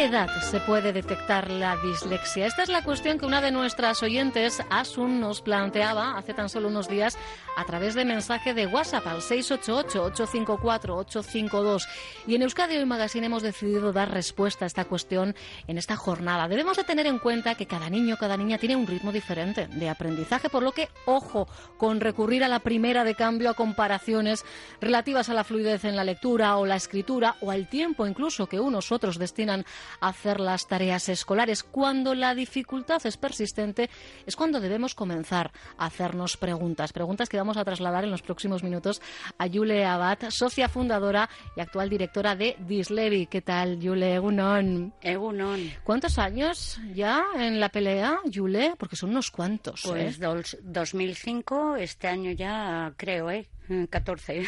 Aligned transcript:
qué 0.00 0.06
edad 0.06 0.30
se 0.40 0.60
puede 0.60 0.94
detectar 0.94 1.50
la 1.50 1.76
dislexia? 1.76 2.46
Esta 2.46 2.62
es 2.62 2.70
la 2.70 2.82
cuestión 2.82 3.18
que 3.18 3.26
una 3.26 3.42
de 3.42 3.50
nuestras 3.50 4.02
oyentes, 4.02 4.62
Asun, 4.70 5.20
nos 5.20 5.42
planteaba 5.42 6.16
hace 6.16 6.32
tan 6.32 6.48
solo 6.48 6.68
unos 6.68 6.88
días 6.88 7.18
a 7.56 7.64
través 7.64 7.94
de 7.94 8.04
mensaje 8.04 8.54
de 8.54 8.66
WhatsApp 8.66 9.06
al 9.06 9.22
688-854-852. 9.22 11.86
Y 12.26 12.34
en 12.34 12.42
Euskadi 12.42 12.76
Hoy 12.76 12.86
Magazine 12.86 13.26
hemos 13.26 13.42
decidido 13.42 13.92
dar 13.92 14.10
respuesta 14.10 14.64
a 14.64 14.66
esta 14.66 14.84
cuestión 14.84 15.34
en 15.66 15.78
esta 15.78 15.96
jornada. 15.96 16.48
Debemos 16.48 16.76
de 16.76 16.84
tener 16.84 17.06
en 17.06 17.18
cuenta 17.18 17.54
que 17.54 17.66
cada 17.66 17.90
niño, 17.90 18.16
cada 18.18 18.36
niña 18.36 18.58
tiene 18.58 18.76
un 18.76 18.86
ritmo 18.86 19.12
diferente 19.12 19.66
de 19.66 19.88
aprendizaje, 19.88 20.48
por 20.48 20.62
lo 20.62 20.72
que, 20.72 20.88
ojo, 21.06 21.48
con 21.76 22.00
recurrir 22.00 22.44
a 22.44 22.48
la 22.48 22.60
primera 22.60 23.04
de 23.04 23.14
cambio 23.14 23.50
a 23.50 23.54
comparaciones 23.54 24.44
relativas 24.80 25.28
a 25.28 25.34
la 25.34 25.44
fluidez 25.44 25.84
en 25.84 25.96
la 25.96 26.04
lectura 26.04 26.56
o 26.56 26.66
la 26.66 26.76
escritura 26.76 27.36
o 27.40 27.50
al 27.50 27.68
tiempo 27.68 28.06
incluso 28.06 28.46
que 28.46 28.60
unos 28.60 28.92
otros 28.92 29.18
destinan 29.18 29.64
a 30.00 30.08
hacer 30.08 30.40
las 30.40 30.66
tareas 30.66 31.08
escolares. 31.08 31.62
Cuando 31.62 32.14
la 32.14 32.34
dificultad 32.34 33.04
es 33.04 33.16
persistente 33.16 33.90
es 34.26 34.36
cuando 34.36 34.60
debemos 34.60 34.94
comenzar 34.94 35.52
a 35.78 35.86
hacernos 35.86 36.36
preguntas, 36.36 36.92
preguntas 36.92 37.28
que 37.28 37.36
vamos 37.36 37.49
a 37.56 37.64
trasladar 37.64 38.04
en 38.04 38.10
los 38.10 38.22
próximos 38.22 38.62
minutos 38.62 39.00
a 39.38 39.46
Yule 39.46 39.84
Abad, 39.84 40.18
socia 40.30 40.68
fundadora 40.68 41.28
y 41.56 41.60
actual 41.60 41.88
directora 41.88 42.36
de 42.36 42.56
Dislevi. 42.58 43.26
¿Qué 43.26 43.42
tal, 43.42 43.80
Yule? 43.80 44.14
Egunon. 44.14 44.92
Egunon. 45.00 45.70
¿Cuántos 45.84 46.18
años 46.18 46.80
ya 46.94 47.24
en 47.36 47.60
la 47.60 47.68
pelea, 47.68 48.18
Yule? 48.24 48.74
Porque 48.78 48.96
son 48.96 49.10
unos 49.10 49.30
cuantos. 49.30 49.82
Pues 49.84 50.20
¿eh? 50.20 50.58
2005, 50.62 51.76
este 51.76 52.08
año 52.08 52.32
ya 52.32 52.92
creo, 52.96 53.30
¿eh? 53.30 53.48
14. 53.88 54.38
El 54.38 54.46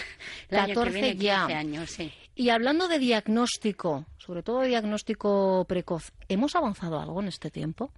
14 0.49 0.59
año 0.59 0.85
que 0.85 0.91
viene, 0.91 1.17
ya. 1.17 1.47
15 1.47 1.55
años, 1.55 1.91
sí. 1.91 2.13
Y 2.35 2.49
hablando 2.49 2.89
de 2.89 2.99
diagnóstico, 2.99 4.07
sobre 4.19 4.43
todo 4.43 4.63
diagnóstico 4.63 5.65
precoz, 5.69 6.13
¿hemos 6.29 6.57
avanzado 6.57 6.99
algo 6.99 7.21
en 7.21 7.29
este 7.29 7.51
tiempo? 7.51 7.93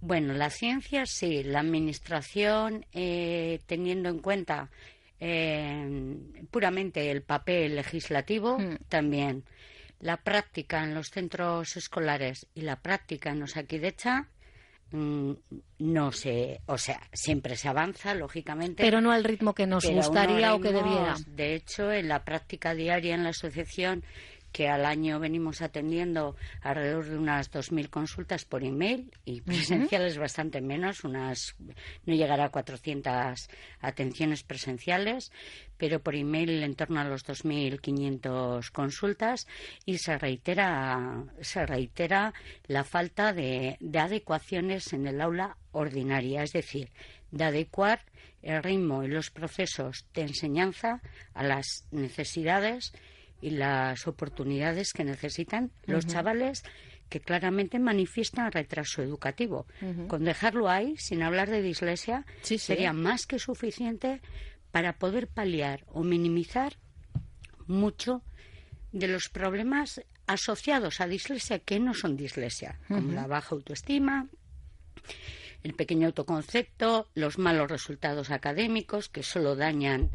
Bueno, 0.00 0.32
la 0.32 0.50
ciencia 0.50 1.04
sí, 1.06 1.42
la 1.42 1.60
administración, 1.60 2.86
eh, 2.92 3.60
teniendo 3.66 4.08
en 4.08 4.18
cuenta 4.20 4.70
eh, 5.18 6.16
puramente 6.50 7.10
el 7.10 7.22
papel 7.22 7.76
legislativo, 7.76 8.58
Hmm. 8.58 8.76
también. 8.88 9.44
La 10.00 10.16
práctica 10.16 10.82
en 10.82 10.94
los 10.94 11.10
centros 11.10 11.76
escolares 11.76 12.46
y 12.54 12.62
la 12.62 12.76
práctica 12.76 13.30
en 13.30 13.42
Osakidecha 13.42 14.28
mm, 14.92 15.32
no 15.80 16.10
se, 16.10 16.62
o 16.66 16.78
sea, 16.78 17.00
siempre 17.12 17.54
se 17.56 17.68
avanza, 17.68 18.14
lógicamente. 18.14 18.82
Pero 18.82 19.00
no 19.02 19.12
al 19.12 19.24
ritmo 19.24 19.54
que 19.54 19.66
nos 19.66 19.84
gustaría 19.86 20.54
o 20.54 20.60
que 20.60 20.72
debiera. 20.72 21.14
De 21.26 21.54
hecho, 21.54 21.92
en 21.92 22.08
la 22.08 22.24
práctica 22.24 22.74
diaria 22.74 23.14
en 23.14 23.22
la 23.22 23.30
asociación, 23.30 24.02
que 24.52 24.68
al 24.68 24.84
año 24.84 25.20
venimos 25.20 25.62
atendiendo 25.62 26.36
alrededor 26.60 27.06
de 27.06 27.18
unas 27.18 27.50
2.000 27.50 27.88
consultas 27.88 28.44
por 28.44 28.64
email 28.64 29.12
y 29.24 29.40
presenciales 29.40 30.18
bastante 30.18 30.60
menos, 30.60 31.04
unas 31.04 31.56
no 32.06 32.14
llegará 32.14 32.46
a 32.46 32.50
400 32.50 33.48
atenciones 33.80 34.42
presenciales, 34.42 35.32
pero 35.76 36.00
por 36.00 36.14
email 36.14 36.62
en 36.62 36.74
torno 36.74 37.00
a 37.00 37.04
los 37.04 37.26
2.500 37.26 38.70
consultas 38.70 39.46
y 39.84 39.98
se 39.98 40.18
reitera, 40.18 41.24
se 41.40 41.64
reitera 41.66 42.34
la 42.66 42.84
falta 42.84 43.32
de, 43.32 43.76
de 43.80 43.98
adecuaciones 43.98 44.92
en 44.92 45.06
el 45.06 45.20
aula 45.20 45.56
ordinaria, 45.72 46.42
es 46.42 46.52
decir, 46.52 46.90
de 47.30 47.44
adecuar 47.44 48.00
el 48.42 48.62
ritmo 48.62 49.04
y 49.04 49.08
los 49.08 49.30
procesos 49.30 50.06
de 50.14 50.22
enseñanza 50.22 51.00
a 51.34 51.42
las 51.42 51.86
necesidades 51.90 52.92
y 53.40 53.50
las 53.50 54.06
oportunidades 54.06 54.92
que 54.92 55.04
necesitan 55.04 55.70
los 55.86 56.06
chavales 56.06 56.62
que 57.08 57.20
claramente 57.20 57.78
manifiestan 57.78 58.52
retraso 58.52 59.02
educativo. 59.02 59.66
Con 60.08 60.24
dejarlo 60.24 60.68
ahí, 60.68 60.96
sin 60.96 61.22
hablar 61.22 61.50
de 61.50 61.60
dislexia, 61.62 62.24
Sí, 62.42 62.58
sí. 62.58 62.66
sería 62.66 62.92
más 62.92 63.26
que 63.26 63.38
suficiente 63.38 64.20
para 64.70 64.92
poder 64.98 65.26
paliar 65.26 65.84
o 65.88 66.04
minimizar 66.04 66.74
mucho 67.66 68.22
de 68.92 69.08
los 69.08 69.28
problemas 69.28 70.02
asociados 70.26 71.00
a 71.00 71.08
dislexia 71.08 71.58
que 71.58 71.80
no 71.80 71.94
son 71.94 72.16
dislexia, 72.16 72.78
como 72.86 73.12
la 73.12 73.26
baja 73.26 73.54
autoestima, 73.56 74.28
el 75.64 75.74
pequeño 75.74 76.06
autoconcepto, 76.06 77.08
los 77.14 77.38
malos 77.38 77.70
resultados 77.70 78.30
académicos 78.30 79.08
que 79.08 79.22
solo 79.24 79.56
dañan 79.56 80.10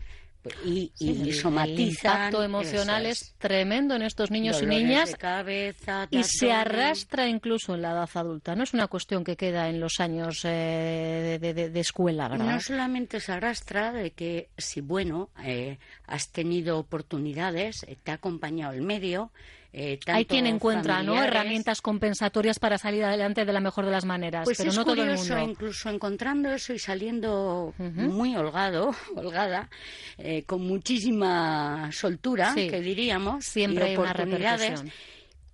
y, 0.66 0.92
Sí, 0.96 1.10
el- 1.10 1.80
impacto 1.80 2.44
emocional 2.44 3.06
es 3.06 3.34
tremendo 3.38 3.96
en 3.96 4.02
estos 4.04 4.32
niños 4.32 4.62
y 4.62 4.66
niñas 4.66 5.16
cabeza, 5.16 6.08
y 6.12 6.24
se 6.24 6.52
arrastra 6.52 7.28
incluso 7.28 7.76
en 7.76 7.82
la 7.82 7.92
edad 7.92 8.10
adulta. 8.14 8.56
No 8.56 8.64
es 8.64 8.74
una 8.74 8.88
cuestión 8.88 9.24
que 9.24 9.36
queda 9.36 9.70
en 9.70 9.80
los 9.80 10.00
años 10.00 10.42
eh, 10.46 11.38
de, 11.42 11.54
de- 11.54 11.70
de 11.70 11.80
escuela, 11.80 12.28
¿verdad? 12.28 12.46
No 12.54 12.60
solamente 12.62 13.20
se 13.20 13.32
arrastra 13.32 13.92
de 13.92 14.12
que 14.12 14.50
si, 14.58 14.82
bueno, 14.82 15.30
eh, 15.44 15.78
has 16.08 16.30
tenido 16.32 16.78
oportunidades, 16.80 17.84
eh, 17.84 17.98
te 18.04 18.12
ha 18.12 18.16
acompañado 18.16 18.74
el 18.74 18.82
medio. 18.82 19.32
Eh, 19.78 20.00
Hay 20.08 20.26
quien 20.26 20.48
encuentra 20.48 21.02
herramientas 21.02 21.82
compensatorias 21.82 22.60
para 22.60 22.78
salir 22.78 23.04
adelante 23.04 23.44
de 23.44 23.52
la 23.52 23.60
mejor 23.60 23.84
de 23.86 23.92
las 23.92 24.06
maneras, 24.06 24.46
Pues 24.46 24.58
pero 24.58 24.70
es 24.70 24.76
no 24.78 24.86
todo 24.86 25.04
el 25.04 25.16
mundo. 25.18 25.40
incluso 25.40 25.90
encontrando 25.90 26.54
eso 26.54 26.72
y 26.74 26.80
saliendo 26.80 27.74
muy 27.78 28.36
holgado, 28.38 28.96
holgada, 29.18 29.70
eh, 30.18 30.44
con 30.44 30.62
muchísima 30.66 31.90
soltura, 31.92 32.54
Sí. 32.54 32.70
que 32.70 32.80
diríamos, 32.80 33.46
Siempre 33.46 33.86
y 33.86 33.90
hay 33.90 33.98
una 33.98 34.12
oportunidades. 34.12 34.84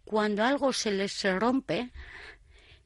Cuando 0.05 0.43
algo 0.43 0.71
se 0.71 0.91
les 0.91 1.23
rompe, 1.39 1.89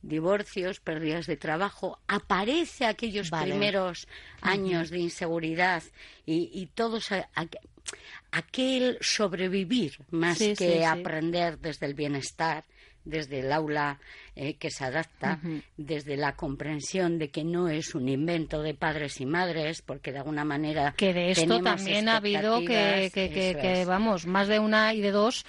divorcios, 0.01 0.79
pérdidas 0.79 1.25
de 1.25 1.35
trabajo, 1.37 1.99
aparece 2.07 2.85
aquellos 2.85 3.29
Vale. 3.29 3.51
primeros 3.51 4.07
años 4.41 4.89
de 4.89 4.99
inseguridad 4.99 5.81
y, 6.25 6.49
y 6.53 6.67
todos 6.67 7.11
a- 7.11 7.27
a- 7.35 7.47
aquel 8.31 8.97
sobrevivir 9.01 9.97
más 10.11 10.37
Sí, 10.37 10.53
que 10.57 10.77
sí, 10.77 10.83
aprender 10.83 11.59
desde 11.59 11.85
el 11.85 11.93
bienestar, 11.93 12.63
desde 13.03 13.39
el 13.41 13.51
aula 13.51 13.99
eh, 14.35 14.55
que 14.55 14.71
se 14.71 14.83
adapta, 14.83 15.39
desde 15.77 16.17
la 16.17 16.35
comprensión 16.35 17.19
de 17.19 17.29
que 17.29 17.43
no 17.43 17.67
es 17.69 17.93
un 17.95 18.09
invento 18.09 18.61
de 18.63 18.73
padres 18.73 19.21
y 19.21 19.25
madres, 19.25 19.81
porque 19.83 20.11
de 20.11 20.17
alguna 20.19 20.43
manera 20.43 20.93
Que 20.97 21.13
de 21.13 21.31
esto 21.31 21.61
también 21.61 22.09
ha 22.09 22.17
habido 22.17 22.59
que, 22.61 23.11
que, 23.13 23.29
que- 23.29 23.57
que, 23.61 23.85
vamos, 23.85 24.25
más 24.25 24.47
de 24.47 24.59
una 24.59 24.93
y 24.93 25.01
de 25.01 25.11
dos 25.11 25.45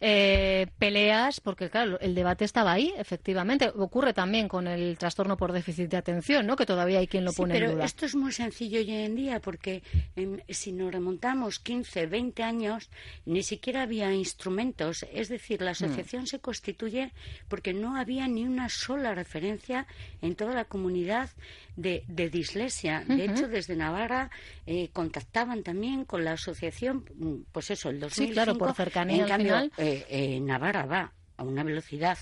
eh, 0.00 0.66
peleas, 0.78 1.40
porque 1.40 1.70
claro, 1.70 1.98
el 2.00 2.14
debate 2.14 2.44
estaba 2.44 2.72
ahí, 2.72 2.92
efectivamente. 2.96 3.68
Ocurre 3.74 4.12
también 4.12 4.48
con 4.48 4.66
el 4.68 4.96
trastorno 4.96 5.36
por 5.36 5.52
déficit 5.52 5.90
de 5.90 5.96
atención, 5.96 6.46
¿no? 6.46 6.54
Que 6.56 6.66
todavía 6.66 7.00
hay 7.00 7.08
quien 7.08 7.24
lo 7.24 7.32
Sí, 7.32 7.38
pone 7.38 7.54
en 7.56 7.60
pero 7.60 7.72
duda. 7.74 7.84
esto 7.84 8.06
es 8.06 8.14
muy 8.14 8.30
sencillo 8.32 8.78
hoy 8.78 8.90
en 8.90 9.16
día 9.16 9.40
porque 9.40 9.82
em, 10.16 10.38
si 10.48 10.72
nos 10.72 10.92
remontamos 10.92 11.58
15, 11.58 12.06
20 12.06 12.42
años, 12.42 12.90
ni 13.26 13.42
siquiera 13.42 13.82
había 13.82 14.12
instrumentos. 14.14 15.04
Es 15.12 15.28
decir, 15.28 15.60
Mm. 15.60 15.64
la 15.64 15.70
asociación 15.72 16.26
se 16.26 16.38
constituye 16.38 17.12
porque 17.48 17.72
no 17.74 17.96
había 17.96 18.28
ni 18.28 18.44
una 18.44 18.68
sola 18.68 19.14
referencia 19.14 19.86
en 20.22 20.36
toda 20.36 20.54
la 20.54 20.64
comunidad 20.64 21.30
de, 21.78 22.02
de 22.08 22.28
dislexia. 22.28 23.04
De 23.06 23.24
hecho, 23.24 23.46
desde 23.48 23.76
Navarra 23.76 24.30
eh, 24.66 24.90
contactaban 24.92 25.62
también 25.62 26.04
con 26.04 26.24
la 26.24 26.32
asociación, 26.32 27.04
mm, 27.16 27.34
pues 27.52 27.70
eso, 27.70 27.88
el 27.88 28.00
2005. 28.00 28.28
Sí, 28.28 28.32
claro, 28.34 28.58
por 28.58 28.74
cercanía 28.74 29.16
En 29.16 29.22
al 29.22 29.28
cambio, 29.28 29.46
final. 29.54 29.72
eh, 29.78 30.04
eh, 30.10 30.40
Navarra 30.40 30.86
va 30.86 31.12
a 31.36 31.44
una 31.44 31.62
velocidad 31.62 32.18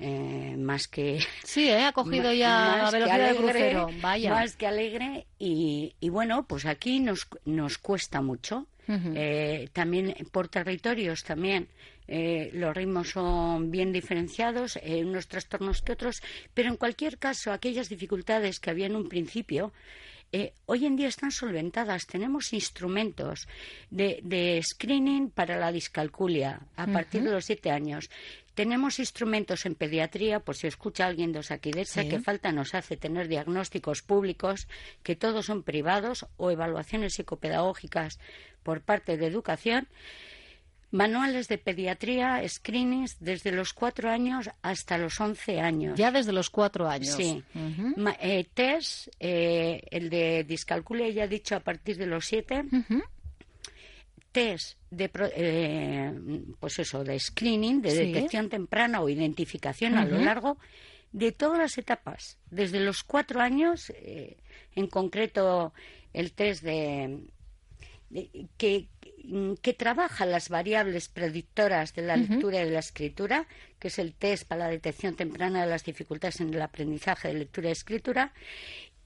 eh, 0.00 0.56
más 0.58 0.88
que 0.88 1.20
Sí, 1.44 1.68
¿eh? 1.68 1.84
ha 1.84 1.92
cogido 1.92 2.32
ya 2.32 2.82
la 2.82 2.90
velocidad 2.90 3.28
de 3.30 3.36
crucero. 3.36 3.90
Vaya. 4.02 4.30
Más 4.30 4.56
que 4.56 4.66
alegre. 4.66 5.26
Y, 5.38 5.94
y 6.00 6.08
bueno, 6.08 6.46
pues 6.48 6.66
aquí 6.66 6.98
nos, 6.98 7.28
nos 7.44 7.78
cuesta 7.78 8.20
mucho. 8.20 8.66
Eh, 8.88 9.68
también 9.72 10.14
por 10.30 10.46
territorios 10.48 11.24
también 11.24 11.68
eh, 12.08 12.50
los 12.52 12.74
ritmos 12.74 13.10
son 13.10 13.70
bien 13.70 13.92
diferenciados, 13.92 14.78
eh, 14.82 15.04
unos 15.04 15.26
trastornos 15.26 15.82
que 15.82 15.92
otros, 15.92 16.22
pero 16.54 16.68
en 16.68 16.76
cualquier 16.76 17.18
caso 17.18 17.52
aquellas 17.52 17.88
dificultades 17.88 18.60
que 18.60 18.70
había 18.70 18.86
en 18.86 18.96
un 18.96 19.08
principio 19.08 19.72
eh, 20.32 20.52
hoy 20.66 20.86
en 20.86 20.96
día 20.96 21.08
están 21.08 21.30
solventadas. 21.30 22.06
Tenemos 22.06 22.52
instrumentos 22.52 23.46
de, 23.90 24.20
de 24.22 24.60
screening 24.62 25.30
para 25.30 25.56
la 25.56 25.70
discalculia 25.70 26.60
a 26.76 26.86
partir 26.86 27.22
de 27.22 27.30
los 27.30 27.44
siete 27.44 27.70
años. 27.70 28.10
Tenemos 28.56 28.98
instrumentos 28.98 29.66
en 29.66 29.74
pediatría, 29.76 30.40
por 30.40 30.56
si 30.56 30.66
escucha 30.66 31.06
alguien 31.06 31.30
de 31.30 31.38
Osakidecha, 31.40 32.02
Sí. 32.02 32.08
que 32.08 32.18
falta 32.20 32.50
nos 32.52 32.74
hace 32.74 32.96
tener 32.96 33.28
diagnósticos 33.28 34.02
públicos, 34.02 34.66
que 35.04 35.14
todos 35.14 35.46
son 35.46 35.62
privados, 35.62 36.26
o 36.38 36.50
evaluaciones 36.50 37.14
psicopedagógicas 37.14 38.18
por 38.64 38.80
parte 38.80 39.16
de 39.18 39.26
educación. 39.26 39.86
Manuales 40.92 41.48
de 41.48 41.58
pediatría, 41.58 42.40
screenings 42.48 43.16
desde 43.20 43.50
los 43.52 43.72
cuatro 43.74 44.08
años 44.08 44.48
hasta 44.62 44.96
los 44.96 45.20
once 45.20 45.60
años. 45.60 45.98
Ya 45.98 46.10
desde 46.10 46.32
los 46.32 46.48
cuatro 46.48 46.88
años. 46.88 47.14
Sí. 47.14 47.42
Ma- 47.96 48.16
eh, 48.20 48.46
test, 48.54 49.08
eh, 49.20 49.82
el 49.90 50.08
de 50.08 50.44
discalculia 50.44 51.08
ya 51.10 51.26
dicho 51.26 51.56
a 51.56 51.60
partir 51.60 51.96
de 51.98 52.06
los 52.06 52.24
siete. 52.24 52.64
Test 54.36 54.76
de, 54.90 55.10
eh, 55.34 56.12
pues 56.60 56.78
eso, 56.78 57.02
de 57.02 57.18
screening, 57.18 57.80
de 57.80 57.94
detección 57.94 58.50
temprana 58.50 59.00
o 59.00 59.08
identificación 59.08 59.96
a 59.96 60.04
lo 60.04 60.18
largo 60.18 60.58
de 61.10 61.32
todas 61.32 61.58
las 61.58 61.78
etapas, 61.78 62.36
desde 62.50 62.80
los 62.80 63.02
cuatro 63.02 63.40
años, 63.40 63.90
eh, 63.96 64.36
en 64.74 64.88
concreto 64.88 65.72
el 66.12 66.32
test 66.32 66.62
de, 66.64 67.20
que, 68.58 68.88
que, 69.62 69.72
trabaja 69.72 70.26
las 70.26 70.50
variables 70.50 71.08
predictoras 71.08 71.94
de 71.94 72.02
la 72.02 72.18
lectura 72.18 72.60
y 72.60 72.66
de 72.66 72.72
la 72.72 72.80
escritura, 72.80 73.46
que 73.78 73.88
es 73.88 73.98
el 73.98 74.12
test 74.12 74.46
para 74.46 74.64
la 74.64 74.70
detección 74.70 75.16
temprana 75.16 75.62
de 75.64 75.70
las 75.70 75.82
dificultades 75.82 76.42
en 76.42 76.52
el 76.52 76.60
aprendizaje 76.60 77.28
de 77.28 77.34
lectura 77.34 77.70
y 77.70 77.72
escritura, 77.72 78.34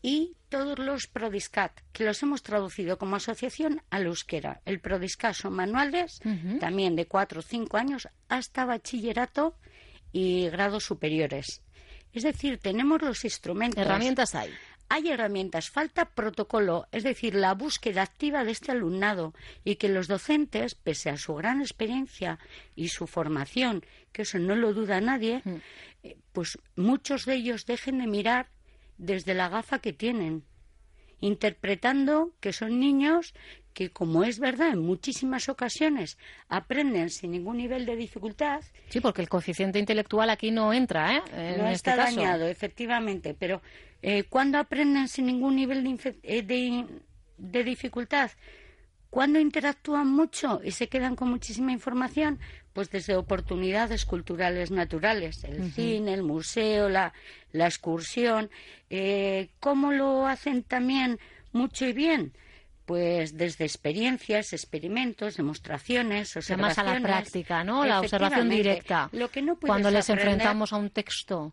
y 0.03 0.35
todos 0.51 0.79
los 0.79 1.07
Prodiscat, 1.07 1.73
que 1.93 2.05
los 2.05 2.23
hemos 2.23 2.43
traducido 2.43 2.99
como 2.99 3.17
asociación 3.17 3.83
al 3.89 4.07
euskera. 4.07 4.61
El 4.67 4.81
Prodiscat 4.81 5.35
son 5.35 5.55
manuales, 5.55 6.21
también 6.59 6.97
de 6.97 7.07
cuatro 7.07 7.41
o 7.41 7.43
cinco 7.43 7.79
años, 7.79 8.09
hasta 8.29 8.67
bachillerato 8.67 9.57
y 10.13 10.49
grados 10.51 10.85
superiores. 10.85 11.63
Es 12.13 12.25
decir, 12.25 12.59
tenemos 12.59 13.01
los 13.01 13.25
instrumentos. 13.25 13.81
Herramientas 13.83 14.35
hay. 14.35 14.51
Hay 14.93 15.09
herramientas, 15.09 15.71
falta 15.71 16.05
protocolo, 16.05 16.89
es 16.91 17.05
decir, 17.05 17.37
la 17.37 17.55
búsqueda 17.55 18.03
activa 18.03 18.43
de 18.43 18.51
este 18.51 18.73
alumnado 18.73 19.35
y 19.63 19.77
que 19.77 19.89
los 19.89 20.09
docentes, 20.09 20.75
pese 20.75 21.11
a 21.11 21.17
su 21.17 21.37
gran 21.37 21.61
experiencia 21.61 22.41
y 22.75 22.89
su 22.89 23.07
formación, 23.07 23.85
que 24.11 24.23
eso 24.23 24.41
no 24.41 24.57
lo 24.57 24.75
duda 24.75 25.01
nadie, 25.01 25.45
eh, 26.03 26.17
pues 26.33 26.59
muchos 26.75 27.25
de 27.25 27.35
ellos 27.35 27.67
dejen 27.67 27.99
de 27.99 28.09
mirar 28.09 28.49
desde 29.01 29.35
la 29.35 29.49
gafa 29.49 29.79
que 29.79 29.93
tienen, 29.93 30.45
interpretando 31.21 32.33
que 32.41 32.53
son 32.53 32.79
niños 32.79 33.35
que, 33.73 33.91
como 33.91 34.25
es 34.25 34.39
verdad, 34.39 34.73
en 34.73 34.81
muchísimas 34.81 35.49
ocasiones 35.49 36.19
aprenden 36.49 37.09
sin 37.09 37.31
ningún 37.31 37.57
nivel 37.57 37.87
de 37.87 37.97
dificultad. 37.97 38.63
Sí, 38.89 39.01
porque 39.01 39.23
el 39.23 39.29
coeficiente 39.29 39.79
intelectual 39.79 40.29
aquí 40.29 40.51
no 40.51 40.73
entra, 40.73 41.17
¿eh? 41.17 41.23
no 41.57 41.69
este 41.69 41.91
está 41.91 41.97
dañado, 41.97 42.47
efectivamente, 42.47 43.35
pero 43.35 43.63
eh, 44.03 44.25
¿cuándo 44.25 44.59
aprenden 44.59 45.09
sin 45.09 45.27
ningún 45.27 45.57
nivel 45.57 45.83
de, 45.85 46.15
eh, 46.23 46.43
de, 46.43 46.85
de 47.39 47.65
dificultad? 47.65 48.31
¿Cuándo 49.11 49.41
interactúan 49.41 50.07
mucho 50.07 50.61
y 50.63 50.71
se 50.71 50.89
quedan 50.89 51.17
con 51.17 51.29
muchísima 51.29 51.73
información? 51.73 52.39
Pues 52.73 52.91
desde 52.91 53.17
oportunidades 53.17 54.05
culturales 54.05 54.71
naturales, 54.71 55.43
el 55.43 55.73
cine, 55.73 56.15
el 56.15 56.23
museo, 56.23 56.89
la, 56.89 57.13
la 57.51 57.67
excursión. 57.67 58.51
Eh, 58.89 59.49
¿Cómo 59.59 59.91
lo 59.91 60.29
hacen 60.29 60.63
también 60.63 61.19
mucho 61.53 61.87
y 61.87 61.93
bien? 61.93 62.33
Pues 62.87 63.37
desde 63.37 63.65
experiencias, 63.65 64.53
experimentos, 64.53 65.37
demostraciones, 65.37 66.37
observaciones. 66.37 66.77
Más 66.77 66.79
a 66.79 66.95
la 66.95 67.01
práctica, 67.01 67.65
¿no? 67.65 67.85
La 67.85 68.01
observación 68.01 68.49
directa. 68.49 69.09
Lo 69.13 69.29
que 69.29 69.43
no 69.43 69.57
Cuando 69.59 69.91
les 69.91 70.09
enfrentamos 70.09 70.73
a 70.73 70.77
un 70.77 70.91
texto 70.91 71.53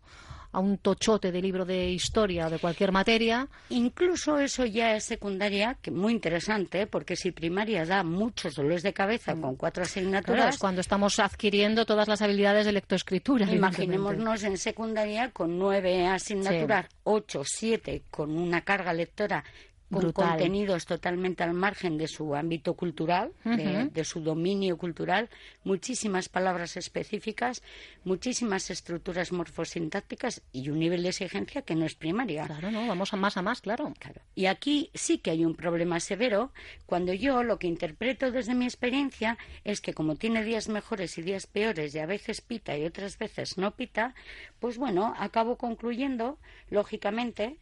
a 0.52 0.60
un 0.60 0.78
tochote 0.78 1.30
de 1.32 1.42
libro 1.42 1.64
de 1.64 1.90
historia 1.90 2.46
o 2.46 2.50
de 2.50 2.58
cualquier 2.58 2.92
materia. 2.92 3.48
Incluso 3.70 4.38
eso 4.38 4.64
ya 4.64 4.96
es 4.96 5.04
secundaria, 5.04 5.76
que 5.80 5.90
muy 5.90 6.12
interesante, 6.12 6.86
porque 6.86 7.16
si 7.16 7.32
primaria 7.32 7.84
da 7.84 8.02
muchos 8.02 8.54
dolores 8.54 8.82
de 8.82 8.92
cabeza 8.92 9.34
con 9.36 9.56
cuatro 9.56 9.82
asignaturas. 9.82 10.54
es 10.54 10.60
cuando 10.60 10.80
estamos 10.80 11.18
adquiriendo 11.18 11.84
todas 11.84 12.08
las 12.08 12.22
habilidades 12.22 12.66
de 12.66 12.72
lectoescritura. 12.72 13.50
Imaginémonos 13.50 14.42
en 14.42 14.56
secundaria 14.56 15.30
con 15.30 15.58
nueve 15.58 16.06
asignaturas, 16.06 16.86
ocho, 17.04 17.42
siete, 17.44 18.02
con 18.10 18.36
una 18.36 18.62
carga 18.62 18.92
lectora 18.92 19.44
con 19.90 20.12
contenidos 20.12 20.86
totalmente 20.86 21.42
al 21.42 21.54
margen 21.54 21.96
de 21.96 22.08
su 22.08 22.34
ámbito 22.34 22.74
cultural, 22.74 23.32
de, 23.44 24.04
su 24.04 24.20
dominio 24.20 24.76
cultural, 24.76 25.28
muchísimas 25.64 26.28
palabras 26.28 26.76
específicas, 26.76 27.62
muchísimas 28.04 28.70
estructuras 28.70 29.32
morfosintácticas 29.32 30.42
y 30.52 30.68
un 30.68 30.78
nivel 30.78 31.02
de 31.02 31.10
exigencia 31.10 31.62
que 31.62 31.74
no 31.74 31.86
es 31.86 31.94
primaria. 31.94 32.46
Claro, 32.46 32.70
no, 32.70 32.86
vamos 32.86 33.12
a 33.14 33.16
más 33.16 33.36
a 33.36 33.42
más, 33.42 33.60
claro. 33.60 33.92
claro. 33.98 34.20
Y 34.34 34.46
aquí 34.46 34.90
sí 34.94 35.18
que 35.18 35.30
hay 35.30 35.44
un 35.44 35.54
problema 35.54 36.00
severo 36.00 36.52
cuando 36.86 37.12
yo 37.12 37.42
lo 37.42 37.58
que 37.58 37.66
interpreto 37.66 38.30
desde 38.30 38.54
mi 38.54 38.64
experiencia 38.66 39.38
es 39.64 39.80
que 39.80 39.94
como 39.94 40.16
tiene 40.16 40.44
días 40.44 40.68
mejores 40.68 41.16
y 41.18 41.22
días 41.22 41.46
peores 41.46 41.94
y 41.94 41.98
a 41.98 42.06
veces 42.06 42.40
pita 42.40 42.76
y 42.76 42.84
otras 42.84 43.18
veces 43.18 43.58
no 43.58 43.72
pita, 43.72 44.14
pues 44.60 44.76
bueno, 44.76 45.14
acabo 45.18 45.56
concluyendo, 45.56 46.38
lógicamente, 46.70 47.56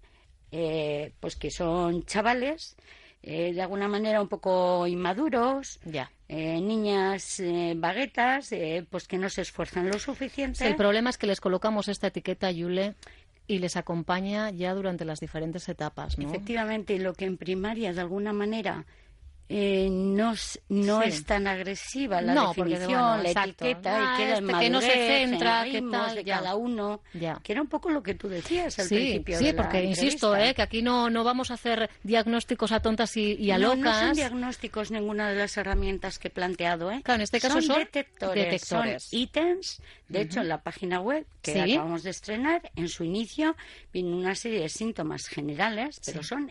eh, 0.50 1.12
pues 1.20 1.36
que 1.36 1.50
son 1.50 2.04
chavales 2.04 2.76
eh, 3.22 3.52
de 3.52 3.62
alguna 3.62 3.88
manera 3.88 4.22
un 4.22 4.28
poco 4.28 4.86
inmaduros, 4.86 5.80
ya. 5.84 6.10
Eh, 6.28 6.60
niñas 6.60 7.42
baguetas, 7.76 8.52
pues 8.90 9.06
que 9.06 9.18
no 9.18 9.28
se 9.28 9.42
esfuerzan 9.42 9.88
lo 9.88 9.98
suficiente. 9.98 10.66
El 10.66 10.76
problema 10.76 11.10
es 11.10 11.18
que 11.18 11.26
les 11.26 11.40
colocamos 11.40 11.88
esta 11.88 12.08
etiqueta, 12.08 12.50
Yule, 12.50 12.94
y 13.48 13.58
les 13.58 13.76
acompaña 13.76 14.50
ya 14.50 14.74
durante 14.74 15.04
las 15.04 15.20
diferentes 15.20 15.68
etapas. 15.68 16.18
¿no? 16.18 16.28
Efectivamente, 16.28 16.94
y 16.94 16.98
lo 16.98 17.14
que 17.14 17.26
en 17.26 17.36
primaria 17.36 17.92
de 17.92 18.00
alguna 18.00 18.32
manera 18.32 18.86
eh, 19.48 19.88
no, 19.90 20.34
no 20.68 21.02
es 21.02 21.24
tan 21.24 21.46
agresiva 21.46 22.20
la 22.20 22.48
definición, 22.48 23.22
la 23.22 23.30
etiqueta, 23.30 23.90
y 23.90 24.02
ah, 24.02 24.14
queda 24.16 24.38
este 24.38 24.58
que 24.58 24.70
no 24.70 24.80
se 24.80 24.90
centra, 24.90 25.64
que 25.64 25.82
tal, 25.82 26.14
de 26.16 26.24
cada 26.24 26.56
uno, 26.56 27.00
que 27.12 27.52
era 27.52 27.62
un 27.62 27.68
poco 27.68 27.90
lo 27.90 28.02
que 28.02 28.14
tú 28.14 28.28
decías 28.28 28.78
al 28.78 28.88
principio. 28.88 29.38
Sí, 29.38 29.52
porque 29.52 29.84
insisto, 29.84 30.34
eh, 30.36 30.54
que 30.54 30.62
aquí 30.62 30.82
no, 30.82 31.10
no 31.10 31.22
vamos 31.22 31.52
a 31.52 31.54
hacer 31.54 31.90
diagnósticos 32.02 32.72
a 32.72 32.80
tontas 32.80 33.16
y, 33.16 33.50
a 33.50 33.58
locas. 33.58 33.78
No 33.78 34.06
son 34.06 34.12
diagnósticos 34.14 34.90
ninguna 34.90 35.30
de 35.30 35.36
las 35.36 35.56
herramientas 35.56 36.18
que 36.18 36.28
he 36.28 36.30
planteado. 36.30 36.90
¿eh? 36.90 37.00
Claro, 37.04 37.16
en 37.16 37.22
este 37.22 37.40
caso 37.40 37.62
son, 37.62 37.78
detectores, 37.78 38.62
son 38.62 38.88
ítems. 39.12 39.80
De 40.08 40.22
hecho, 40.22 40.40
en 40.40 40.48
la 40.48 40.62
página 40.62 41.00
web 41.00 41.26
que 41.42 41.60
acabamos 41.60 42.02
de 42.02 42.10
estrenar, 42.10 42.72
en 42.74 42.88
su 42.88 43.04
inicio, 43.04 43.56
viene 43.92 44.12
una 44.14 44.34
serie 44.34 44.60
de 44.60 44.68
síntomas 44.68 45.28
generales, 45.28 46.00
pero 46.04 46.22
son 46.22 46.50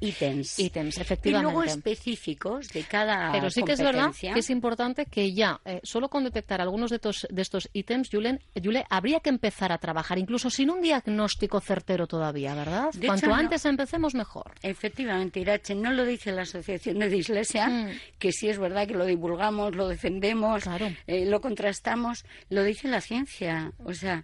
ítems. 0.00 0.58
Ítems, 0.58 0.98
efectivamente. 0.98 1.50
Y 1.50 1.52
luego 1.52 1.64
específicos 1.64 2.68
de 2.68 2.82
cada 2.84 3.32
Pero 3.32 3.50
sí 3.50 3.62
que 3.62 3.72
es 3.72 3.80
verdad 3.80 4.12
que 4.12 4.38
es 4.38 4.50
importante 4.50 5.06
que 5.06 5.32
ya, 5.32 5.60
eh, 5.64 5.80
solo 5.82 6.08
con 6.08 6.24
detectar 6.24 6.60
algunos 6.60 6.90
de 6.90 6.96
estos, 6.96 7.26
de 7.30 7.42
estos 7.42 7.68
ítems, 7.72 8.10
Yule, 8.10 8.84
habría 8.88 9.20
que 9.20 9.30
empezar 9.30 9.72
a 9.72 9.78
trabajar, 9.78 10.18
incluso 10.18 10.50
sin 10.50 10.70
un 10.70 10.80
diagnóstico 10.80 11.60
certero 11.60 12.06
todavía, 12.06 12.54
¿verdad? 12.54 12.90
Cuanto 13.04 13.32
antes 13.32 13.64
empecemos, 13.64 14.14
mejor. 14.14 14.54
Efectivamente, 14.62 15.40
Irache, 15.40 15.74
no 15.74 15.92
lo 15.92 16.04
dice 16.04 16.32
la 16.32 16.42
Asociación 16.42 16.98
de 16.98 17.08
Dislexia, 17.08 17.68
mm. 17.68 17.88
que 18.18 18.32
sí 18.32 18.48
es 18.48 18.58
verdad 18.58 18.86
que 18.86 18.94
lo 18.94 19.04
divulgamos, 19.04 19.74
lo 19.74 19.88
defendemos, 19.88 20.64
eh, 21.06 21.26
lo 21.26 21.40
contrastamos, 21.40 22.24
lo 22.48 22.62
dice 22.62 22.88
la 22.88 23.00
ciencia. 23.00 23.72
O 23.84 23.94
sea, 23.94 24.22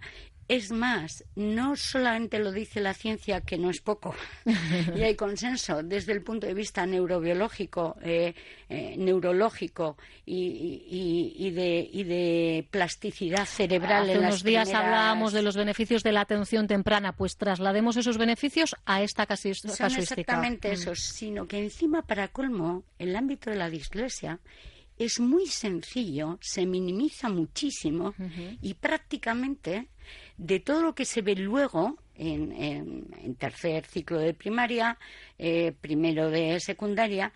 es 0.51 0.69
más, 0.69 1.23
no 1.35 1.77
solamente 1.77 2.37
lo 2.37 2.51
dice 2.51 2.81
la 2.81 2.93
ciencia, 2.93 3.39
que 3.39 3.57
no 3.57 3.69
es 3.69 3.79
poco, 3.79 4.13
y 4.97 5.01
hay 5.01 5.15
consenso 5.15 5.81
desde 5.81 6.11
el 6.11 6.23
punto 6.23 6.45
de 6.45 6.53
vista 6.53 6.85
neurobiológico, 6.85 7.95
eh, 8.01 8.35
eh, 8.67 8.95
neurológico 8.97 9.95
y, 10.25 11.51
de, 11.51 12.67
plasticidad 12.69 13.45
cerebral. 13.45 14.09
Hace 14.09 14.19
unos 14.19 14.43
días 14.43 14.73
hablábamos 14.73 15.31
de 15.31 15.41
los 15.41 15.55
beneficios 15.55 16.03
de 16.03 16.11
la 16.11 16.19
atención 16.19 16.67
temprana, 16.67 17.15
pues 17.15 17.37
traslademos 17.37 17.95
esos 17.95 18.17
beneficios 18.17 18.75
a 18.85 19.01
esta 19.03 19.25
casuística. 19.25 19.89
Son 19.89 19.99
exactamente 20.01 20.67
mm. 20.67 20.73
esos, 20.73 20.99
sino 20.99 21.47
que 21.47 21.59
encima, 21.59 22.01
para 22.01 22.27
colmo, 22.27 22.83
el 22.99 23.15
ámbito 23.15 23.51
de 23.51 23.55
la 23.55 23.69
dislexia 23.69 24.41
es 24.97 25.21
muy 25.21 25.47
sencillo, 25.47 26.37
se 26.41 26.65
minimiza 26.65 27.29
muchísimo 27.29 28.13
y 28.61 28.73
prácticamente 28.73 29.87
de 30.41 30.59
todo 30.59 30.81
lo 30.81 30.95
que 30.95 31.05
se 31.05 31.21
ve 31.21 31.35
luego 31.35 31.97
en, 32.15 33.35
tercer 33.37 33.85
ciclo 33.85 34.19
de 34.19 34.33
primaria, 34.33 34.97
eh, 35.37 35.71
primero 35.79 36.31
de 36.31 36.59
secundaria, 36.59 37.31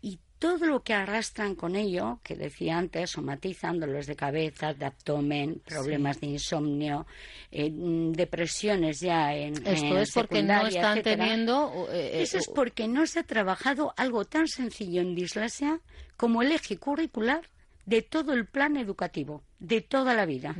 y 0.00 0.18
todo 0.38 0.66
lo 0.66 0.82
que 0.82 0.94
arrastran 0.94 1.54
con 1.54 1.76
ello, 1.76 2.20
que 2.22 2.36
decía 2.36 2.78
antes, 2.78 3.10
somatizan 3.10 3.78
dolores 3.78 4.06
de 4.06 4.16
cabeza, 4.16 4.72
de 4.72 4.86
abdomen, 4.86 5.60
problemas 5.64 6.20
de 6.20 6.28
insomnio, 6.28 7.06
eh, 7.50 7.70
depresiones 7.70 9.00
ya 9.00 9.34
en 9.34 9.54
Esto 9.66 9.98
es 9.98 10.12
porque 10.12 10.42
no 10.42 10.66
están 10.66 11.02
teniendo... 11.02 11.88
Eh, 11.92 12.22
Eso 12.22 12.38
es 12.38 12.48
porque 12.54 12.88
no 12.88 13.06
se 13.06 13.20
ha 13.20 13.24
trabajado 13.24 13.92
algo 13.96 14.24
tan 14.24 14.48
sencillo 14.48 15.02
en 15.02 15.14
dislasia 15.14 15.80
como 16.16 16.40
el 16.40 16.52
eje 16.52 16.78
curricular 16.78 17.42
de 17.84 18.00
todo 18.02 18.32
el 18.32 18.46
plan 18.46 18.76
educativo, 18.76 19.42
de 19.58 19.80
toda 19.80 20.14
la 20.14 20.26
vida, 20.26 20.54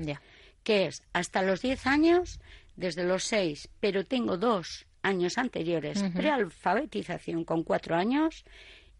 que 0.68 0.84
es 0.84 1.02
hasta 1.14 1.40
los 1.40 1.62
10 1.62 1.86
años, 1.86 2.40
desde 2.76 3.02
los 3.02 3.24
6, 3.24 3.70
pero 3.80 4.04
tengo 4.04 4.36
dos 4.36 4.84
años 5.00 5.38
anteriores, 5.38 6.04
prealfabetización 6.14 7.44
con 7.44 7.64
cuatro 7.64 7.96
años 7.96 8.44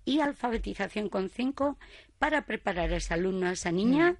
y 0.06 0.20
alfabetización 0.20 1.10
con 1.10 1.28
cinco, 1.28 1.76
para 2.18 2.46
preparar 2.46 2.90
a 2.90 2.96
ese 2.96 3.12
alumno, 3.12 3.48
a 3.48 3.52
esa 3.52 3.70
niña, 3.70 4.16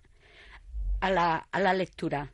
a, 1.01 1.09
la, 1.11 1.49
a 1.51 1.59
la 1.59 1.73
lectura. 1.73 2.33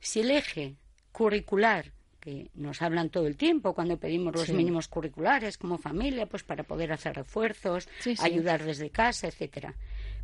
Si 0.00 0.22
el 0.22 0.32
eje 0.32 0.74
curricular 1.12 1.92
que 2.18 2.50
nos 2.54 2.82
hablan 2.82 3.10
todo 3.10 3.28
el 3.28 3.36
tiempo 3.36 3.74
cuando 3.74 3.96
pedimos 3.96 4.34
los 4.34 4.48
mínimos 4.48 4.88
curriculares 4.88 5.56
como 5.56 5.78
familia, 5.78 6.26
pues 6.26 6.42
para 6.42 6.64
poder 6.64 6.92
hacer 6.92 7.14
refuerzos, 7.14 7.88
ayudar 8.18 8.64
desde 8.64 8.90
casa, 8.90 9.28
etcétera. 9.28 9.76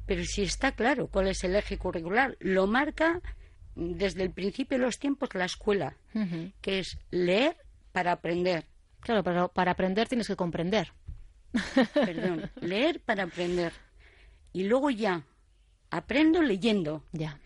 pero 0.07 0.25
si 0.25 0.43
está 0.43 0.73
claro 0.73 1.07
cuál 1.07 1.29
es 1.29 1.45
el 1.45 1.55
eje 1.55 1.79
curricular, 1.79 2.37
lo 2.41 2.67
marca 2.67 3.23
desde 3.79 4.25
el 4.25 4.31
principio 4.33 4.77
de 4.77 4.85
los 4.85 4.99
tiempos 4.99 5.35
la 5.35 5.45
escuela, 5.45 5.97
que 6.61 6.81
es 6.81 6.99
leer 7.11 7.57
para 7.93 8.13
aprender. 8.13 8.67
Claro, 9.01 9.23
pero 9.23 9.49
para 9.49 9.71
aprender 9.71 10.09
tienes 10.09 10.27
que 10.27 10.37
comprender. 10.37 10.93
Perdón, 11.95 12.51
leer 12.61 13.01
para 13.01 13.23
aprender. 13.23 13.73
Y 14.53 14.65
luego 14.65 14.91
ya, 14.91 15.23
aprendo 15.91 16.43
leyendo. 16.43 17.05
Ya. 17.13 17.41